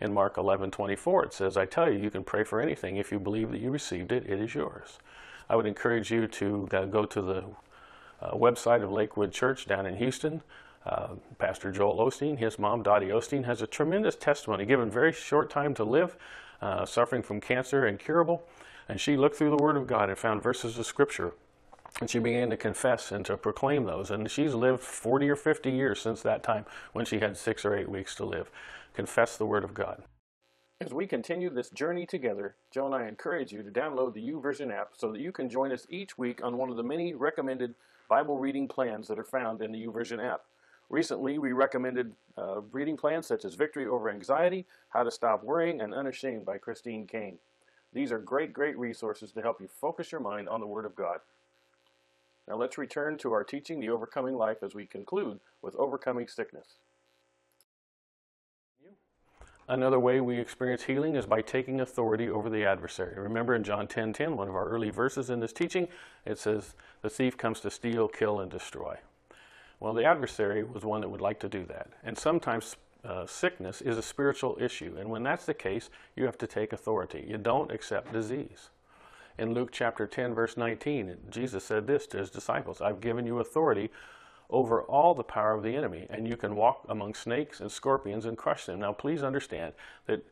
In 0.00 0.12
Mark 0.12 0.36
11 0.36 0.72
24, 0.72 1.26
it 1.26 1.32
says, 1.32 1.56
I 1.56 1.66
tell 1.66 1.90
you, 1.90 1.98
you 1.98 2.10
can 2.10 2.24
pray 2.24 2.44
for 2.44 2.60
anything. 2.60 2.96
If 2.96 3.12
you 3.12 3.18
believe 3.18 3.50
that 3.52 3.60
you 3.60 3.70
received 3.70 4.12
it, 4.12 4.28
it 4.28 4.40
is 4.40 4.54
yours. 4.54 4.98
I 5.48 5.56
would 5.56 5.66
encourage 5.66 6.10
you 6.10 6.26
to 6.26 6.68
uh, 6.72 6.84
go 6.86 7.04
to 7.06 7.22
the 7.22 7.44
uh, 8.20 8.32
website 8.32 8.82
of 8.82 8.90
Lakewood 8.90 9.32
Church 9.32 9.66
down 9.66 9.86
in 9.86 9.96
Houston. 9.96 10.42
Uh, 10.84 11.14
Pastor 11.38 11.72
Joel 11.72 11.98
Osteen, 11.98 12.38
his 12.38 12.58
mom, 12.58 12.82
Dottie 12.82 13.08
Osteen, 13.08 13.44
has 13.44 13.62
a 13.62 13.66
tremendous 13.66 14.16
testimony, 14.16 14.64
given 14.64 14.90
very 14.90 15.12
short 15.12 15.50
time 15.50 15.74
to 15.74 15.84
live 15.84 16.16
uh, 16.60 16.84
suffering 16.86 17.22
from 17.22 17.40
cancer, 17.40 17.86
incurable. 17.86 18.44
And 18.88 19.00
she 19.00 19.16
looked 19.16 19.36
through 19.36 19.50
the 19.50 19.62
Word 19.62 19.76
of 19.76 19.86
God 19.86 20.08
and 20.08 20.18
found 20.18 20.42
verses 20.42 20.78
of 20.78 20.86
Scripture. 20.86 21.32
And 22.00 22.10
she 22.10 22.18
began 22.18 22.50
to 22.50 22.56
confess 22.56 23.10
and 23.10 23.24
to 23.24 23.36
proclaim 23.36 23.84
those. 23.84 24.10
And 24.10 24.30
she's 24.30 24.54
lived 24.54 24.80
40 24.80 25.30
or 25.30 25.36
50 25.36 25.70
years 25.70 26.00
since 26.00 26.22
that 26.22 26.42
time 26.42 26.66
when 26.92 27.04
she 27.04 27.20
had 27.20 27.36
six 27.36 27.64
or 27.64 27.74
eight 27.74 27.88
weeks 27.88 28.14
to 28.16 28.24
live. 28.24 28.50
Confess 28.94 29.36
the 29.36 29.46
Word 29.46 29.64
of 29.64 29.74
God. 29.74 30.02
As 30.80 30.92
we 30.92 31.06
continue 31.06 31.48
this 31.48 31.70
journey 31.70 32.04
together, 32.04 32.54
Joe 32.70 32.84
and 32.84 32.94
I 32.94 33.08
encourage 33.08 33.50
you 33.50 33.62
to 33.62 33.70
download 33.70 34.12
the 34.12 34.28
YouVersion 34.28 34.70
app 34.70 34.90
so 34.92 35.10
that 35.10 35.22
you 35.22 35.32
can 35.32 35.48
join 35.48 35.72
us 35.72 35.86
each 35.88 36.18
week 36.18 36.44
on 36.44 36.58
one 36.58 36.68
of 36.68 36.76
the 36.76 36.82
many 36.82 37.14
recommended 37.14 37.74
Bible 38.10 38.36
reading 38.36 38.68
plans 38.68 39.08
that 39.08 39.18
are 39.18 39.24
found 39.24 39.62
in 39.62 39.72
the 39.72 39.86
YouVersion 39.86 40.22
app. 40.22 40.42
Recently, 40.88 41.38
we 41.38 41.52
recommended 41.52 42.12
uh, 42.38 42.60
reading 42.70 42.96
plans 42.96 43.26
such 43.26 43.44
as 43.44 43.54
Victory 43.54 43.86
Over 43.86 44.08
Anxiety, 44.08 44.66
How 44.90 45.02
to 45.02 45.10
Stop 45.10 45.42
Worrying, 45.42 45.80
and 45.80 45.92
Unashamed 45.92 46.44
by 46.44 46.58
Christine 46.58 47.06
Caine. 47.06 47.38
These 47.92 48.12
are 48.12 48.18
great, 48.18 48.52
great 48.52 48.78
resources 48.78 49.32
to 49.32 49.42
help 49.42 49.60
you 49.60 49.68
focus 49.68 50.12
your 50.12 50.20
mind 50.20 50.48
on 50.48 50.60
the 50.60 50.66
Word 50.66 50.84
of 50.84 50.94
God. 50.94 51.18
Now 52.46 52.56
let's 52.56 52.78
return 52.78 53.18
to 53.18 53.32
our 53.32 53.42
teaching, 53.42 53.80
The 53.80 53.88
Overcoming 53.88 54.36
Life, 54.36 54.58
as 54.62 54.74
we 54.74 54.86
conclude 54.86 55.40
with 55.62 55.74
Overcoming 55.76 56.28
Sickness. 56.28 56.74
Another 59.68 59.98
way 59.98 60.20
we 60.20 60.38
experience 60.38 60.84
healing 60.84 61.16
is 61.16 61.26
by 61.26 61.42
taking 61.42 61.80
authority 61.80 62.30
over 62.30 62.48
the 62.48 62.64
adversary. 62.64 63.18
Remember 63.18 63.52
in 63.52 63.64
John 63.64 63.88
10:10, 63.88 63.88
10, 63.88 64.12
10, 64.12 64.36
one 64.36 64.48
of 64.48 64.54
our 64.54 64.68
early 64.68 64.90
verses 64.90 65.28
in 65.28 65.40
this 65.40 65.52
teaching, 65.52 65.88
it 66.24 66.38
says, 66.38 66.76
"The 67.02 67.10
thief 67.10 67.36
comes 67.36 67.60
to 67.62 67.70
steal, 67.70 68.06
kill, 68.06 68.38
and 68.38 68.48
destroy." 68.48 69.00
Well, 69.78 69.92
the 69.92 70.04
adversary 70.04 70.62
was 70.64 70.84
one 70.84 71.02
that 71.02 71.08
would 71.08 71.20
like 71.20 71.40
to 71.40 71.48
do 71.48 71.64
that. 71.66 71.88
And 72.02 72.16
sometimes 72.16 72.76
uh, 73.04 73.26
sickness 73.26 73.80
is 73.80 73.98
a 73.98 74.02
spiritual 74.02 74.56
issue. 74.60 74.96
And 74.98 75.10
when 75.10 75.22
that's 75.22 75.46
the 75.46 75.54
case, 75.54 75.90
you 76.14 76.24
have 76.24 76.38
to 76.38 76.46
take 76.46 76.72
authority. 76.72 77.24
You 77.28 77.38
don't 77.38 77.70
accept 77.70 78.12
disease. 78.12 78.70
In 79.38 79.52
Luke 79.52 79.70
chapter 79.70 80.06
10, 80.06 80.34
verse 80.34 80.56
19, 80.56 81.16
Jesus 81.30 81.62
said 81.64 81.86
this 81.86 82.06
to 82.08 82.18
his 82.18 82.30
disciples 82.30 82.80
I've 82.80 83.02
given 83.02 83.26
you 83.26 83.38
authority 83.38 83.90
over 84.48 84.82
all 84.82 85.14
the 85.14 85.24
power 85.24 85.52
of 85.52 85.62
the 85.62 85.76
enemy, 85.76 86.06
and 86.08 86.26
you 86.26 86.36
can 86.36 86.54
walk 86.54 86.84
among 86.88 87.14
snakes 87.14 87.60
and 87.60 87.70
scorpions 87.70 88.24
and 88.24 88.38
crush 88.38 88.66
them. 88.66 88.80
Now, 88.80 88.92
please 88.92 89.22
understand 89.22 89.74
that 90.06 90.24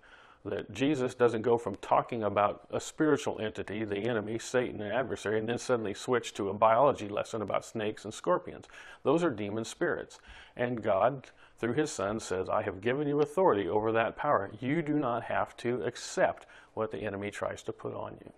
that 0.44 0.70
Jesus 0.72 1.14
doesn't 1.14 1.42
go 1.42 1.56
from 1.56 1.76
talking 1.76 2.22
about 2.22 2.66
a 2.70 2.78
spiritual 2.78 3.40
entity, 3.40 3.84
the 3.84 3.96
enemy, 3.96 4.38
Satan, 4.38 4.78
the 4.78 4.92
adversary, 4.92 5.38
and 5.38 5.48
then 5.48 5.56
suddenly 5.56 5.94
switch 5.94 6.34
to 6.34 6.50
a 6.50 6.54
biology 6.54 7.08
lesson 7.08 7.40
about 7.40 7.64
snakes 7.64 8.04
and 8.04 8.12
scorpions. 8.12 8.66
Those 9.04 9.24
are 9.24 9.30
demon 9.30 9.64
spirits. 9.64 10.18
And 10.54 10.82
God, 10.82 11.28
through 11.58 11.72
his 11.72 11.90
Son, 11.90 12.20
says, 12.20 12.50
I 12.50 12.62
have 12.62 12.82
given 12.82 13.08
you 13.08 13.20
authority 13.20 13.68
over 13.68 13.90
that 13.92 14.16
power. 14.16 14.50
You 14.60 14.82
do 14.82 14.94
not 14.94 15.24
have 15.24 15.56
to 15.58 15.82
accept 15.82 16.46
what 16.74 16.90
the 16.90 16.98
enemy 16.98 17.30
tries 17.30 17.62
to 17.62 17.72
put 17.72 17.94
on 17.94 18.18
you. 18.20 18.32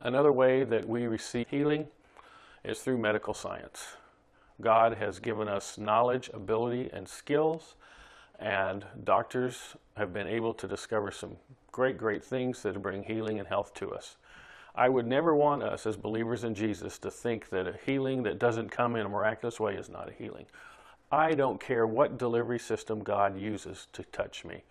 Another 0.00 0.32
way 0.32 0.64
that 0.64 0.88
we 0.88 1.06
receive 1.06 1.48
healing 1.50 1.88
is 2.64 2.80
through 2.80 2.96
medical 2.96 3.34
science. 3.34 3.96
God 4.62 4.94
has 4.94 5.18
given 5.18 5.46
us 5.46 5.76
knowledge, 5.76 6.30
ability, 6.32 6.88
and 6.90 7.06
skills 7.06 7.74
and 8.40 8.84
doctors 9.04 9.76
have 9.96 10.12
been 10.12 10.26
able 10.26 10.54
to 10.54 10.66
discover 10.66 11.10
some 11.10 11.36
great, 11.70 11.98
great 11.98 12.24
things 12.24 12.62
that 12.62 12.80
bring 12.82 13.02
healing 13.02 13.38
and 13.38 13.46
health 13.46 13.74
to 13.74 13.90
us. 13.90 14.16
I 14.74 14.88
would 14.88 15.06
never 15.06 15.34
want 15.34 15.62
us 15.62 15.86
as 15.86 15.96
believers 15.96 16.42
in 16.42 16.54
Jesus 16.54 16.98
to 17.00 17.10
think 17.10 17.50
that 17.50 17.66
a 17.66 17.78
healing 17.84 18.22
that 18.22 18.38
doesn't 18.38 18.70
come 18.70 18.96
in 18.96 19.06
a 19.06 19.08
miraculous 19.08 19.60
way 19.60 19.74
is 19.74 19.90
not 19.90 20.08
a 20.08 20.12
healing. 20.12 20.46
I 21.12 21.32
don't 21.32 21.60
care 21.60 21.86
what 21.86 22.18
delivery 22.18 22.58
system 22.58 23.02
God 23.02 23.38
uses 23.38 23.88
to 23.92 24.04
touch 24.04 24.44
me. 24.44 24.62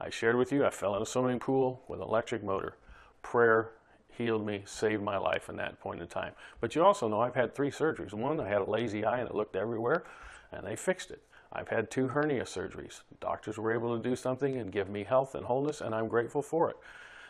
I 0.00 0.10
shared 0.10 0.36
with 0.36 0.50
you, 0.50 0.64
I 0.64 0.70
fell 0.70 0.96
in 0.96 1.02
a 1.02 1.06
swimming 1.06 1.38
pool 1.38 1.82
with 1.86 2.00
an 2.00 2.08
electric 2.08 2.42
motor. 2.42 2.76
Prayer 3.22 3.70
healed 4.08 4.44
me, 4.44 4.62
saved 4.64 5.02
my 5.02 5.16
life 5.16 5.48
in 5.48 5.56
that 5.56 5.78
point 5.80 6.00
in 6.00 6.08
time. 6.08 6.32
But 6.60 6.74
you 6.74 6.84
also 6.84 7.06
know 7.06 7.20
I've 7.20 7.34
had 7.34 7.54
three 7.54 7.70
surgeries. 7.70 8.12
One, 8.12 8.40
I 8.40 8.48
had 8.48 8.62
a 8.62 8.70
lazy 8.70 9.04
eye 9.04 9.20
and 9.20 9.28
it 9.28 9.34
looked 9.34 9.54
everywhere, 9.54 10.02
and 10.50 10.66
they 10.66 10.76
fixed 10.76 11.10
it. 11.10 11.22
I've 11.52 11.68
had 11.68 11.90
two 11.90 12.08
hernia 12.08 12.44
surgeries. 12.44 13.02
Doctors 13.20 13.58
were 13.58 13.72
able 13.72 13.96
to 13.96 14.02
do 14.02 14.16
something 14.16 14.56
and 14.56 14.72
give 14.72 14.88
me 14.88 15.04
health 15.04 15.34
and 15.34 15.44
wholeness, 15.46 15.80
and 15.80 15.94
I'm 15.94 16.08
grateful 16.08 16.42
for 16.42 16.70
it. 16.70 16.76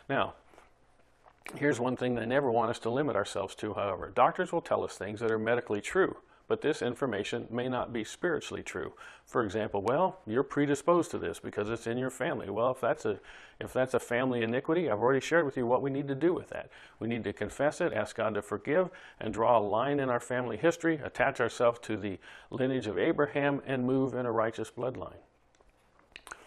Now, 0.09 0.33
here's 1.55 1.79
one 1.79 1.97
thing 1.97 2.15
they 2.15 2.25
never 2.25 2.49
want 2.51 2.69
us 2.69 2.79
to 2.79 2.89
limit 2.89 3.15
ourselves 3.15 3.55
to, 3.55 3.73
however. 3.73 4.11
Doctors 4.13 4.51
will 4.51 4.61
tell 4.61 4.83
us 4.83 4.97
things 4.97 5.19
that 5.19 5.31
are 5.31 5.39
medically 5.39 5.81
true 5.81 6.17
but 6.53 6.61
this 6.61 6.83
information 6.83 7.47
may 7.49 7.67
not 7.67 7.91
be 7.91 8.03
spiritually 8.03 8.61
true. 8.61 8.93
For 9.25 9.43
example, 9.43 9.81
well, 9.81 10.19
you're 10.27 10.43
predisposed 10.43 11.09
to 11.09 11.17
this 11.17 11.39
because 11.39 11.67
it's 11.67 11.87
in 11.87 11.97
your 11.97 12.11
family. 12.11 12.47
Well, 12.47 12.69
if 12.69 12.79
that's 12.79 13.05
a 13.05 13.19
if 13.59 13.73
that's 13.73 13.95
a 13.95 13.99
family 13.99 14.43
iniquity, 14.43 14.87
I've 14.87 14.99
already 14.99 15.19
shared 15.19 15.45
with 15.45 15.57
you 15.57 15.65
what 15.65 15.81
we 15.81 15.89
need 15.89 16.07
to 16.09 16.13
do 16.13 16.31
with 16.31 16.49
that. 16.49 16.69
We 16.99 17.07
need 17.07 17.23
to 17.23 17.33
confess 17.33 17.81
it, 17.81 17.91
ask 17.91 18.15
God 18.17 18.35
to 18.35 18.43
forgive, 18.43 18.91
and 19.19 19.33
draw 19.33 19.57
a 19.57 19.65
line 19.65 19.99
in 19.99 20.11
our 20.11 20.19
family 20.19 20.55
history, 20.55 21.01
attach 21.03 21.41
ourselves 21.41 21.79
to 21.85 21.97
the 21.97 22.19
lineage 22.51 22.85
of 22.85 22.99
Abraham, 22.99 23.63
and 23.65 23.83
move 23.83 24.13
in 24.13 24.27
a 24.27 24.31
righteous 24.31 24.69
bloodline. 24.69 25.23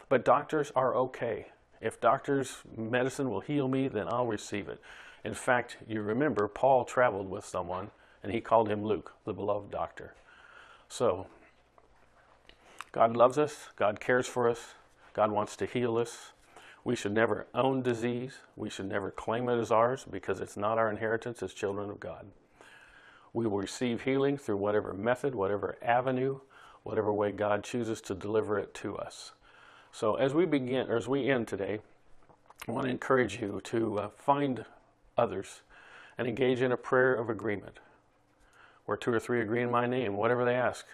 But 0.09 0.25
doctors 0.25 0.71
are 0.77 0.95
okay. 0.95 1.47
If 1.81 2.01
doctors' 2.01 2.59
medicine 2.77 3.29
will 3.29 3.40
heal 3.40 3.66
me, 3.66 3.88
then 3.88 4.07
I'll 4.07 4.29
receive 4.29 4.69
it. 4.69 4.81
In 5.25 5.35
fact, 5.35 5.79
you 5.88 6.01
remember 6.01 6.47
Paul 6.47 6.85
traveled 6.85 7.29
with 7.29 7.45
someone 7.45 7.90
and 8.22 8.33
he 8.33 8.40
called 8.40 8.68
him 8.68 8.85
Luke, 8.85 9.12
the 9.24 9.33
beloved 9.33 9.70
doctor. 9.70 10.14
So, 10.88 11.26
God 12.92 13.16
loves 13.16 13.38
us, 13.38 13.68
God 13.76 14.00
cares 14.00 14.26
for 14.26 14.48
us, 14.48 14.74
God 15.12 15.31
wants 15.31 15.57
to 15.57 15.66
heal 15.66 15.96
us. 15.98 16.33
We 16.85 16.94
should 16.94 17.12
never 17.12 17.46
own 17.55 17.83
disease, 17.83 18.38
we 18.55 18.70
should 18.70 18.88
never 18.88 19.11
claim 19.11 19.48
it 19.48 19.59
as 19.59 19.70
ours 19.70 20.07
because 20.11 20.40
it's 20.40 20.57
not 20.57 20.79
our 20.79 20.88
inheritance 20.88 21.42
as 21.42 21.52
children 21.52 21.90
of 21.90 22.00
God. 22.00 22.26
We 23.33 23.46
will 23.46 23.59
receive 23.59 24.02
healing 24.02 24.38
through 24.38 24.57
whatever 24.57 24.94
method, 24.94 25.35
whatever 25.35 25.76
avenue, 25.83 26.40
whatever 26.85 27.12
way 27.12 27.33
God 27.33 27.64
chooses 27.64 28.00
to 28.02 28.14
deliver 28.14 28.59
it 28.59 28.72
to 28.74 28.96
us. 28.96 29.33
So, 29.92 30.14
as 30.14 30.33
we 30.33 30.46
begin, 30.46 30.88
or 30.88 30.96
as 30.96 31.09
we 31.09 31.29
end 31.29 31.48
today, 31.48 31.81
I 32.68 32.70
want 32.70 32.85
to 32.85 32.90
encourage 32.90 33.40
you 33.40 33.61
to 33.64 33.98
uh, 33.98 34.09
find 34.16 34.64
others 35.18 35.62
and 36.16 36.26
engage 36.26 36.62
in 36.62 36.72
a 36.72 36.76
prayer 36.76 37.14
of 37.14 37.29
agreement 37.29 37.79
where 38.87 38.96
two 38.96 39.12
or 39.12 39.20
three 39.20 39.40
agree 39.40 39.62
in 39.62 39.70
my 39.70 39.87
name, 39.87 40.16
whatever 40.16 40.44
they 40.44 40.55
ask, 40.55 40.87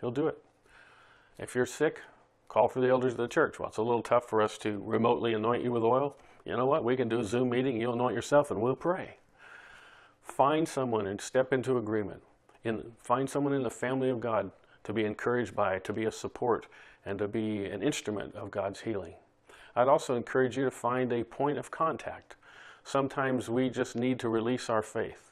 he'll 0.00 0.10
do 0.10 0.26
it. 0.26 0.38
If 1.38 1.54
you're 1.54 1.66
sick, 1.66 2.00
call 2.48 2.68
for 2.68 2.80
the 2.80 2.88
elders 2.88 3.12
of 3.12 3.18
the 3.18 3.28
church. 3.28 3.58
Well, 3.58 3.68
it's 3.68 3.78
a 3.78 3.82
little 3.82 4.02
tough 4.02 4.28
for 4.28 4.40
us 4.40 4.58
to 4.58 4.82
remotely 4.84 5.34
anoint 5.34 5.62
you 5.62 5.72
with 5.72 5.82
oil. 5.82 6.16
You 6.44 6.56
know 6.56 6.66
what? 6.66 6.84
We 6.84 6.96
can 6.96 7.08
do 7.08 7.20
a 7.20 7.24
Zoom 7.24 7.50
meeting, 7.50 7.80
you'll 7.80 7.94
anoint 7.94 8.14
yourself, 8.14 8.50
and 8.50 8.60
we'll 8.60 8.76
pray. 8.76 9.16
Find 10.22 10.68
someone 10.68 11.06
and 11.06 11.20
step 11.20 11.52
into 11.52 11.76
agreement. 11.76 12.22
In, 12.64 12.92
find 13.02 13.28
someone 13.28 13.52
in 13.52 13.62
the 13.62 13.70
family 13.70 14.10
of 14.10 14.20
God 14.20 14.50
to 14.84 14.92
be 14.92 15.04
encouraged 15.04 15.54
by, 15.54 15.78
to 15.80 15.92
be 15.92 16.04
a 16.04 16.12
support, 16.12 16.66
and 17.04 17.18
to 17.18 17.28
be 17.28 17.64
an 17.66 17.82
instrument 17.82 18.34
of 18.34 18.50
God's 18.50 18.80
healing. 18.80 19.14
I'd 19.74 19.88
also 19.88 20.14
encourage 20.14 20.56
you 20.56 20.64
to 20.64 20.70
find 20.70 21.12
a 21.12 21.24
point 21.24 21.58
of 21.58 21.70
contact. 21.70 22.36
Sometimes 22.84 23.48
we 23.48 23.70
just 23.70 23.96
need 23.96 24.18
to 24.20 24.28
release 24.28 24.68
our 24.68 24.82
faith. 24.82 25.29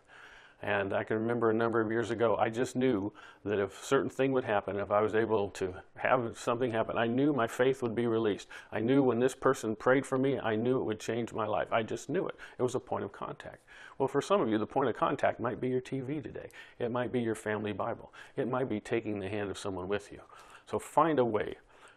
And 0.61 0.93
I 0.93 1.05
can 1.05 1.17
remember 1.17 1.51
a 1.51 1.55
number 1.55 1.81
of 1.81 1.91
years 1.91 2.11
ago, 2.11 2.37
I 2.37 2.51
just 2.51 2.75
knew 2.75 3.13
that 3.45 3.61
if 3.61 3.81
a 3.81 3.85
certain 3.85 4.11
thing 4.11 4.33
would 4.33 4.43
happen, 4.43 4.77
if 4.81 4.91
I 4.91 5.01
was 5.01 5.15
able 5.15 5.51
to 5.51 5.73
have 5.97 6.37
something 6.37 6.73
happen, 6.73 6.99
I 6.99 7.07
knew 7.07 7.33
my 7.33 7.47
faith 7.47 7.81
would 7.81 7.95
be 7.95 8.09
released. 8.09 8.49
I 8.73 8.81
knew 8.81 9.05
when 9.05 9.21
this 9.21 9.37
person 9.37 9.77
prayed 9.77 10.05
for 10.05 10.19
me, 10.19 10.37
I 10.37 10.57
knew 10.57 10.81
it 10.81 10.85
would 10.85 10.99
change 10.99 11.33
my 11.33 11.47
life. 11.47 11.69
I 11.71 11.85
just 11.85 12.09
knew 12.09 12.27
it. 12.27 12.35
It 12.59 12.63
was 12.65 12.75
a 12.75 12.81
point 12.81 13.05
of 13.05 13.13
contact. 13.13 13.59
Well, 13.99 14.09
for 14.09 14.21
some 14.21 14.41
of 14.41 14.49
you, 14.49 14.59
the 14.59 14.67
point 14.67 14.89
of 14.89 14.97
contact 14.97 15.39
might 15.39 15.61
be 15.61 15.69
your 15.69 15.81
TV 15.81 16.21
today. 16.21 16.49
It 16.81 16.91
might 16.91 17.13
be 17.13 17.21
your 17.21 17.37
family 17.37 17.73
Bible. 17.73 18.13
It 18.37 18.49
might 18.49 18.69
be 18.69 18.81
taking 18.81 19.21
the 19.21 19.29
hand 19.29 19.51
of 19.51 19.59
someone 19.59 19.87
with 19.87 20.11
you. 20.11 20.21
So 20.67 20.81
find 20.81 21.21
a 21.21 21.25
way 21.25 21.55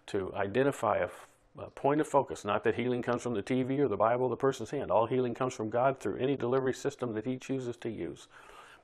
to 0.08 0.32
identify 0.36 0.98
a 0.98 1.10
a 1.60 1.70
point 1.70 2.00
of 2.00 2.08
focus. 2.08 2.46
Not 2.46 2.64
that 2.64 2.76
healing 2.76 3.02
comes 3.02 3.22
from 3.22 3.34
the 3.34 3.44
TV 3.44 3.80
or 3.80 3.90
the 3.90 3.98
Bible 3.98 4.26
or 4.26 4.30
the 4.30 4.38
person's 4.38 4.70
hand. 4.72 4.90
All 4.90 5.06
healing 5.06 5.34
comes 5.34 5.54
from 5.54 5.70
God 5.70 6.00
through 6.00 6.16
any 6.16 6.38
delivery 6.38 6.74
system 6.74 7.14
that 7.14 7.26
He 7.26 7.38
chooses 7.38 7.76
to 7.78 7.90
use 7.90 8.30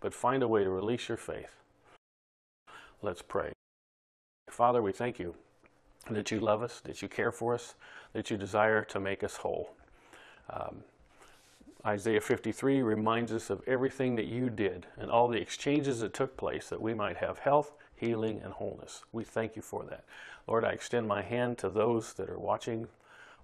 but 0.02 0.14
find 0.14 0.44
a 0.44 0.48
way 0.48 0.64
to 0.64 0.70
release 0.70 1.08
your 1.08 1.18
faith. 1.18 1.56
Let's 3.02 3.22
pray. 3.22 3.54
Father, 4.50 4.82
we 4.82 4.92
thank 4.92 5.20
you 5.20 5.36
that 6.10 6.32
you 6.32 6.40
love 6.40 6.64
us, 6.64 6.80
that 6.82 7.02
you 7.02 7.08
care 7.08 7.32
for 7.32 7.54
us, 7.54 7.76
that 8.14 8.32
you 8.32 8.38
desire 8.38 8.84
to 8.86 9.00
make 9.00 9.24
us 9.24 9.38
whole. 9.38 9.72
Um, 10.50 10.84
Isaiah 11.86 12.22
53 12.22 12.82
reminds 12.82 13.32
us 13.32 13.50
of 13.50 13.62
everything 13.68 14.16
that 14.16 14.26
you 14.26 14.50
did 14.50 14.88
and 14.98 15.12
all 15.12 15.28
the 15.28 15.40
exchanges 15.40 16.00
that 16.00 16.14
took 16.14 16.36
place 16.36 16.70
that 16.70 16.82
we 16.82 16.94
might 16.94 17.18
have 17.18 17.40
health, 17.40 17.74
healing, 17.96 18.42
and 18.44 18.54
wholeness. 18.54 19.04
We 19.12 19.24
thank 19.24 19.56
you 19.56 19.62
for 19.62 19.84
that. 19.86 20.04
Lord, 20.48 20.66
I 20.66 20.72
extend 20.72 21.08
my 21.08 21.22
hand 21.22 21.58
to 21.60 21.70
those 21.70 22.14
that 22.14 22.30
are 22.30 22.40
watching 22.40 22.88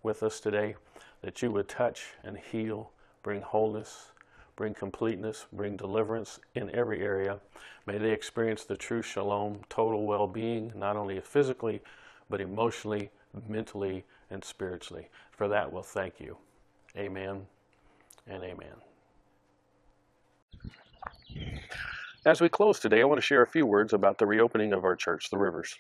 with 0.02 0.24
us 0.24 0.40
today, 0.40 0.76
that 1.22 1.42
you 1.42 1.52
would 1.52 1.70
touch 1.70 2.06
and 2.24 2.38
heal, 2.38 2.92
bring 3.22 3.42
wholeness, 3.42 4.12
bring 4.56 4.74
completeness, 4.74 5.46
bring 5.52 5.76
deliverance 5.76 6.40
in 6.56 6.74
every 6.76 7.02
area. 7.02 7.40
May 7.86 7.98
they 7.98 8.12
experience 8.12 8.64
the 8.64 8.78
true 8.78 9.02
shalom, 9.02 9.62
total 9.70 10.06
well 10.06 10.28
being, 10.28 10.72
not 10.76 10.96
only 10.96 11.20
physically, 11.20 11.82
but 12.30 12.42
emotionally, 12.42 13.10
mentally, 13.48 14.06
and 14.30 14.44
spiritually. 14.44 15.10
For 15.32 15.48
that, 15.48 15.72
we'll 15.72 15.84
thank 15.84 16.20
you. 16.20 16.38
Amen 16.98 17.46
and 18.28 18.44
amen. 18.44 18.76
As 22.26 22.40
we 22.40 22.48
close 22.48 22.80
today, 22.80 23.02
I 23.02 23.04
want 23.06 23.20
to 23.20 23.26
share 23.26 23.42
a 23.42 23.48
few 23.48 23.66
words 23.66 23.92
about 23.92 24.18
the 24.18 24.26
reopening 24.26 24.72
of 24.72 24.86
our 24.86 24.96
church, 24.96 25.30
the 25.30 25.38
Rivers. 25.38 25.76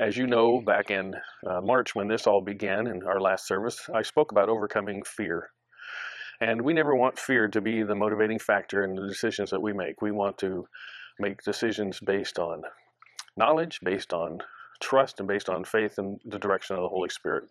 As 0.00 0.16
you 0.16 0.26
know, 0.26 0.60
back 0.60 0.90
in 0.90 1.14
uh, 1.46 1.60
March 1.60 1.94
when 1.94 2.08
this 2.08 2.26
all 2.26 2.40
began 2.40 2.86
in 2.86 3.02
our 3.02 3.20
last 3.20 3.46
service, 3.46 3.90
I 3.92 4.02
spoke 4.02 4.32
about 4.32 4.48
overcoming 4.48 5.02
fear. 5.02 5.50
And 6.40 6.62
we 6.62 6.72
never 6.72 6.94
want 6.94 7.18
fear 7.18 7.48
to 7.48 7.60
be 7.60 7.82
the 7.82 7.94
motivating 7.94 8.38
factor 8.38 8.84
in 8.84 8.94
the 8.94 9.06
decisions 9.06 9.50
that 9.50 9.60
we 9.60 9.72
make. 9.72 10.00
We 10.00 10.12
want 10.12 10.38
to 10.38 10.66
make 11.18 11.42
decisions 11.42 11.98
based 12.00 12.38
on 12.38 12.62
knowledge, 13.36 13.80
based 13.82 14.12
on 14.12 14.38
trust, 14.80 15.18
and 15.18 15.28
based 15.28 15.48
on 15.48 15.64
faith 15.64 15.98
in 15.98 16.20
the 16.24 16.38
direction 16.38 16.76
of 16.76 16.82
the 16.82 16.88
Holy 16.88 17.08
Spirit. 17.08 17.44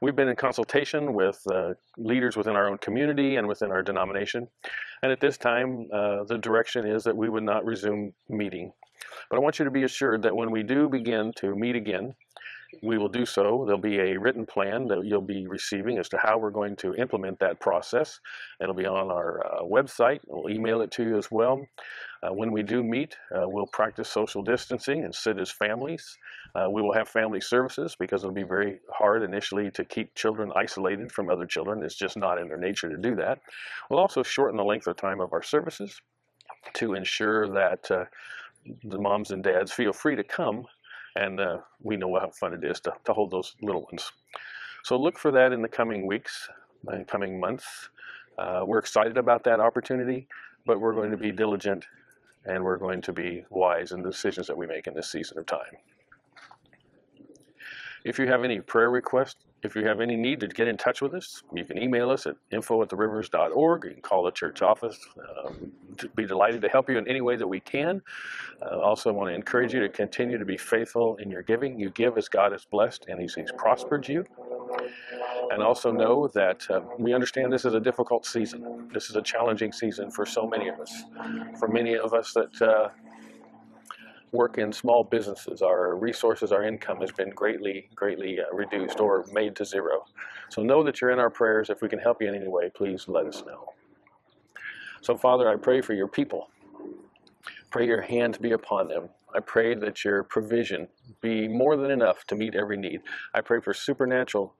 We've 0.00 0.14
been 0.14 0.28
in 0.28 0.36
consultation 0.36 1.14
with 1.14 1.40
uh, 1.50 1.74
leaders 1.96 2.36
within 2.36 2.54
our 2.54 2.68
own 2.68 2.78
community 2.78 3.36
and 3.36 3.48
within 3.48 3.70
our 3.72 3.82
denomination. 3.82 4.48
And 5.02 5.10
at 5.10 5.20
this 5.20 5.38
time, 5.38 5.88
uh, 5.92 6.24
the 6.24 6.38
direction 6.38 6.86
is 6.86 7.04
that 7.04 7.16
we 7.16 7.28
would 7.28 7.42
not 7.42 7.64
resume 7.64 8.12
meeting. 8.28 8.72
But 9.30 9.36
I 9.36 9.40
want 9.40 9.58
you 9.58 9.64
to 9.64 9.70
be 9.70 9.84
assured 9.84 10.22
that 10.22 10.36
when 10.36 10.50
we 10.50 10.62
do 10.62 10.88
begin 10.88 11.32
to 11.36 11.56
meet 11.56 11.76
again, 11.76 12.14
we 12.82 12.98
will 12.98 13.08
do 13.08 13.26
so. 13.26 13.64
There'll 13.66 13.80
be 13.80 13.98
a 13.98 14.18
written 14.18 14.46
plan 14.46 14.86
that 14.88 15.04
you'll 15.04 15.20
be 15.20 15.46
receiving 15.46 15.98
as 15.98 16.08
to 16.10 16.18
how 16.18 16.38
we're 16.38 16.50
going 16.50 16.76
to 16.76 16.94
implement 16.94 17.38
that 17.40 17.60
process. 17.60 18.18
It'll 18.60 18.74
be 18.74 18.86
on 18.86 19.10
our 19.10 19.44
uh, 19.46 19.62
website. 19.62 20.20
We'll 20.26 20.52
email 20.52 20.80
it 20.80 20.90
to 20.92 21.02
you 21.02 21.18
as 21.18 21.30
well. 21.30 21.64
Uh, 22.22 22.32
when 22.32 22.52
we 22.52 22.62
do 22.62 22.82
meet, 22.82 23.16
uh, 23.34 23.48
we'll 23.48 23.66
practice 23.66 24.08
social 24.08 24.42
distancing 24.42 25.04
and 25.04 25.14
sit 25.14 25.38
as 25.38 25.50
families. 25.50 26.16
Uh, 26.54 26.68
we 26.70 26.80
will 26.80 26.92
have 26.92 27.08
family 27.08 27.40
services 27.40 27.96
because 27.98 28.22
it'll 28.22 28.34
be 28.34 28.42
very 28.42 28.78
hard 28.92 29.22
initially 29.22 29.70
to 29.72 29.84
keep 29.84 30.14
children 30.14 30.52
isolated 30.54 31.10
from 31.10 31.30
other 31.30 31.46
children. 31.46 31.82
It's 31.82 31.96
just 31.96 32.16
not 32.16 32.38
in 32.38 32.48
their 32.48 32.58
nature 32.58 32.88
to 32.88 32.96
do 32.96 33.16
that. 33.16 33.40
We'll 33.90 34.00
also 34.00 34.22
shorten 34.22 34.56
the 34.56 34.64
length 34.64 34.86
of 34.86 34.96
time 34.96 35.20
of 35.20 35.32
our 35.32 35.42
services 35.42 36.00
to 36.74 36.94
ensure 36.94 37.48
that 37.48 37.90
uh, 37.90 38.04
the 38.84 38.98
moms 38.98 39.30
and 39.30 39.42
dads 39.42 39.72
feel 39.72 39.92
free 39.92 40.16
to 40.16 40.24
come 40.24 40.64
and 41.16 41.40
uh, 41.40 41.58
we 41.82 41.96
know 41.96 42.18
how 42.18 42.30
fun 42.30 42.54
it 42.54 42.64
is 42.64 42.80
to, 42.80 42.92
to 43.04 43.12
hold 43.12 43.30
those 43.30 43.54
little 43.62 43.82
ones. 43.82 44.12
So 44.84 44.96
look 44.96 45.18
for 45.18 45.30
that 45.30 45.52
in 45.52 45.62
the 45.62 45.68
coming 45.68 46.06
weeks, 46.06 46.48
and 46.88 47.06
coming 47.06 47.38
months. 47.38 47.90
Uh, 48.38 48.62
we're 48.66 48.78
excited 48.78 49.16
about 49.16 49.44
that 49.44 49.60
opportunity, 49.60 50.26
but 50.66 50.80
we're 50.80 50.94
going 50.94 51.10
to 51.10 51.16
be 51.16 51.30
diligent 51.30 51.84
and 52.44 52.64
we're 52.64 52.76
going 52.76 53.00
to 53.02 53.12
be 53.12 53.44
wise 53.50 53.92
in 53.92 54.02
the 54.02 54.10
decisions 54.10 54.46
that 54.48 54.56
we 54.56 54.66
make 54.66 54.86
in 54.86 54.94
this 54.94 55.10
season 55.10 55.38
of 55.38 55.46
time. 55.46 55.76
If 58.04 58.18
you 58.18 58.26
have 58.26 58.42
any 58.42 58.60
prayer 58.60 58.90
requests, 58.90 59.44
if 59.62 59.76
you 59.76 59.86
have 59.86 60.00
any 60.00 60.16
need 60.16 60.40
to 60.40 60.48
get 60.48 60.68
in 60.68 60.76
touch 60.76 61.00
with 61.00 61.14
us, 61.14 61.42
you 61.54 61.64
can 61.64 61.78
email 61.78 62.10
us 62.10 62.26
at 62.26 62.36
info 62.50 62.82
at 62.82 62.88
therivers.org. 62.88 63.84
You 63.84 63.90
can 63.90 64.02
call 64.02 64.24
the 64.24 64.30
church 64.30 64.62
office. 64.62 64.98
Um, 65.44 65.72
be 66.16 66.26
delighted 66.26 66.62
to 66.62 66.68
help 66.68 66.90
you 66.90 66.98
in 66.98 67.06
any 67.08 67.20
way 67.20 67.36
that 67.36 67.46
we 67.46 67.60
can. 67.60 68.02
Uh, 68.60 68.80
also, 68.80 69.12
want 69.12 69.30
to 69.30 69.34
encourage 69.34 69.72
you 69.72 69.80
to 69.80 69.88
continue 69.88 70.38
to 70.38 70.44
be 70.44 70.56
faithful 70.56 71.16
in 71.16 71.30
your 71.30 71.42
giving. 71.42 71.78
You 71.78 71.90
give 71.90 72.18
as 72.18 72.28
God 72.28 72.52
has 72.52 72.64
blessed 72.64 73.06
and 73.08 73.20
He's, 73.20 73.34
he's 73.34 73.52
prospered 73.52 74.08
you. 74.08 74.24
And 75.50 75.62
also 75.62 75.92
know 75.92 76.28
that 76.28 76.68
uh, 76.70 76.80
we 76.98 77.12
understand 77.12 77.52
this 77.52 77.64
is 77.64 77.74
a 77.74 77.80
difficult 77.80 78.24
season. 78.26 78.88
This 78.92 79.10
is 79.10 79.16
a 79.16 79.22
challenging 79.22 79.72
season 79.72 80.10
for 80.10 80.24
so 80.24 80.46
many 80.46 80.68
of 80.68 80.80
us. 80.80 81.04
For 81.58 81.68
many 81.68 81.94
of 81.94 82.14
us 82.14 82.32
that 82.32 82.62
uh, 82.62 82.88
work 84.32 84.58
in 84.58 84.72
small 84.72 85.04
businesses, 85.04 85.62
our 85.62 85.96
resources, 85.96 86.52
our 86.52 86.64
income 86.64 87.00
has 87.00 87.12
been 87.12 87.30
greatly, 87.30 87.88
greatly 87.94 88.40
uh, 88.40 88.54
reduced 88.54 88.98
or 88.98 89.26
made 89.32 89.54
to 89.56 89.64
zero. 89.64 90.06
So 90.48 90.62
know 90.62 90.82
that 90.82 91.00
you're 91.00 91.10
in 91.10 91.18
our 91.18 91.30
prayers. 91.30 91.70
If 91.70 91.82
we 91.82 91.88
can 91.88 91.98
help 91.98 92.22
you 92.22 92.28
in 92.28 92.34
any 92.34 92.48
way, 92.48 92.70
please 92.74 93.08
let 93.08 93.26
us 93.26 93.44
know. 93.46 93.74
So, 95.02 95.16
Father, 95.16 95.48
I 95.48 95.56
pray 95.56 95.80
for 95.82 95.94
your 95.94 96.08
people. 96.08 96.48
Pray 97.70 97.86
your 97.86 98.02
hand 98.02 98.40
be 98.40 98.52
upon 98.52 98.88
them. 98.88 99.08
I 99.34 99.40
pray 99.40 99.74
that 99.74 100.04
your 100.04 100.22
provision 100.24 100.88
be 101.20 101.48
more 101.48 101.76
than 101.76 101.90
enough 101.90 102.24
to 102.26 102.36
meet 102.36 102.54
every 102.54 102.76
need. 102.76 103.00
I 103.34 103.40
pray 103.40 103.60
for 103.60 103.74
supernatural 103.74 104.54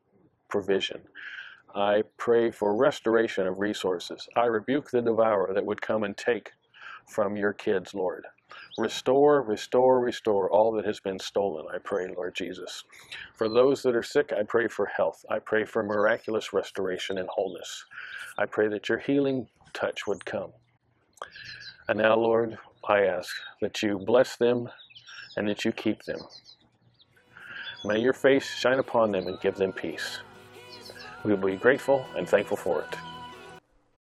provision. 0.49 1.03
I 1.75 2.03
pray 2.19 2.51
for 2.51 2.77
restoration 2.77 3.47
of 3.47 3.59
resources. 3.59 4.29
I 4.37 4.47
rebuke 4.47 4.91
the 4.91 5.03
devourer 5.03 5.53
that 5.55 5.65
would 5.65 5.83
come 5.83 6.05
and 6.05 6.17
take 6.17 6.53
from 7.09 7.37
your 7.37 7.53
kids, 7.53 7.95
Lord. 7.95 8.27
Restore, 8.79 9.43
restore, 9.43 10.01
restore 10.01 10.51
all 10.51 10.73
that 10.73 10.87
has 10.87 11.01
been 11.01 11.19
stolen, 11.19 11.67
I 11.75 11.79
pray, 11.79 12.09
Lord 12.15 12.35
Jesus. 12.35 12.85
For 13.35 13.49
those 13.49 13.83
that 13.83 13.97
are 13.97 14.03
sick, 14.03 14.33
I 14.33 14.43
pray 14.45 14.69
for 14.69 14.87
health. 14.87 15.25
I 15.31 15.39
pray 15.39 15.65
for 15.65 15.83
miraculous 15.83 16.53
restoration 16.53 17.19
and 17.19 17.29
wholeness. 17.29 17.85
I 18.39 18.47
pray 18.47 18.69
that 18.69 18.89
your 18.89 18.99
healing 18.99 19.49
touch 19.75 20.07
would 20.07 20.25
come. 20.25 20.53
And 21.89 21.99
now, 21.99 22.17
Lord, 22.17 22.59
I 22.89 23.03
ask 23.03 23.35
that 23.61 23.83
you 23.83 23.99
bless 23.99 24.37
them 24.37 24.69
and 25.37 25.49
that 25.49 25.65
you 25.65 25.73
keep 25.73 26.05
them. 26.05 26.21
May 27.85 28.01
your 28.01 28.13
face 28.13 28.47
shine 28.47 28.79
upon 28.79 29.13
them 29.13 29.27
and 29.27 29.41
give 29.41 29.57
them 29.57 29.73
peace. 29.73 30.21
We 31.25 31.35
will 31.35 31.47
be 31.49 31.57
grateful 31.57 32.05
and 32.17 32.29
thankful 32.29 32.57
for 32.57 32.83
it. 32.83 33.12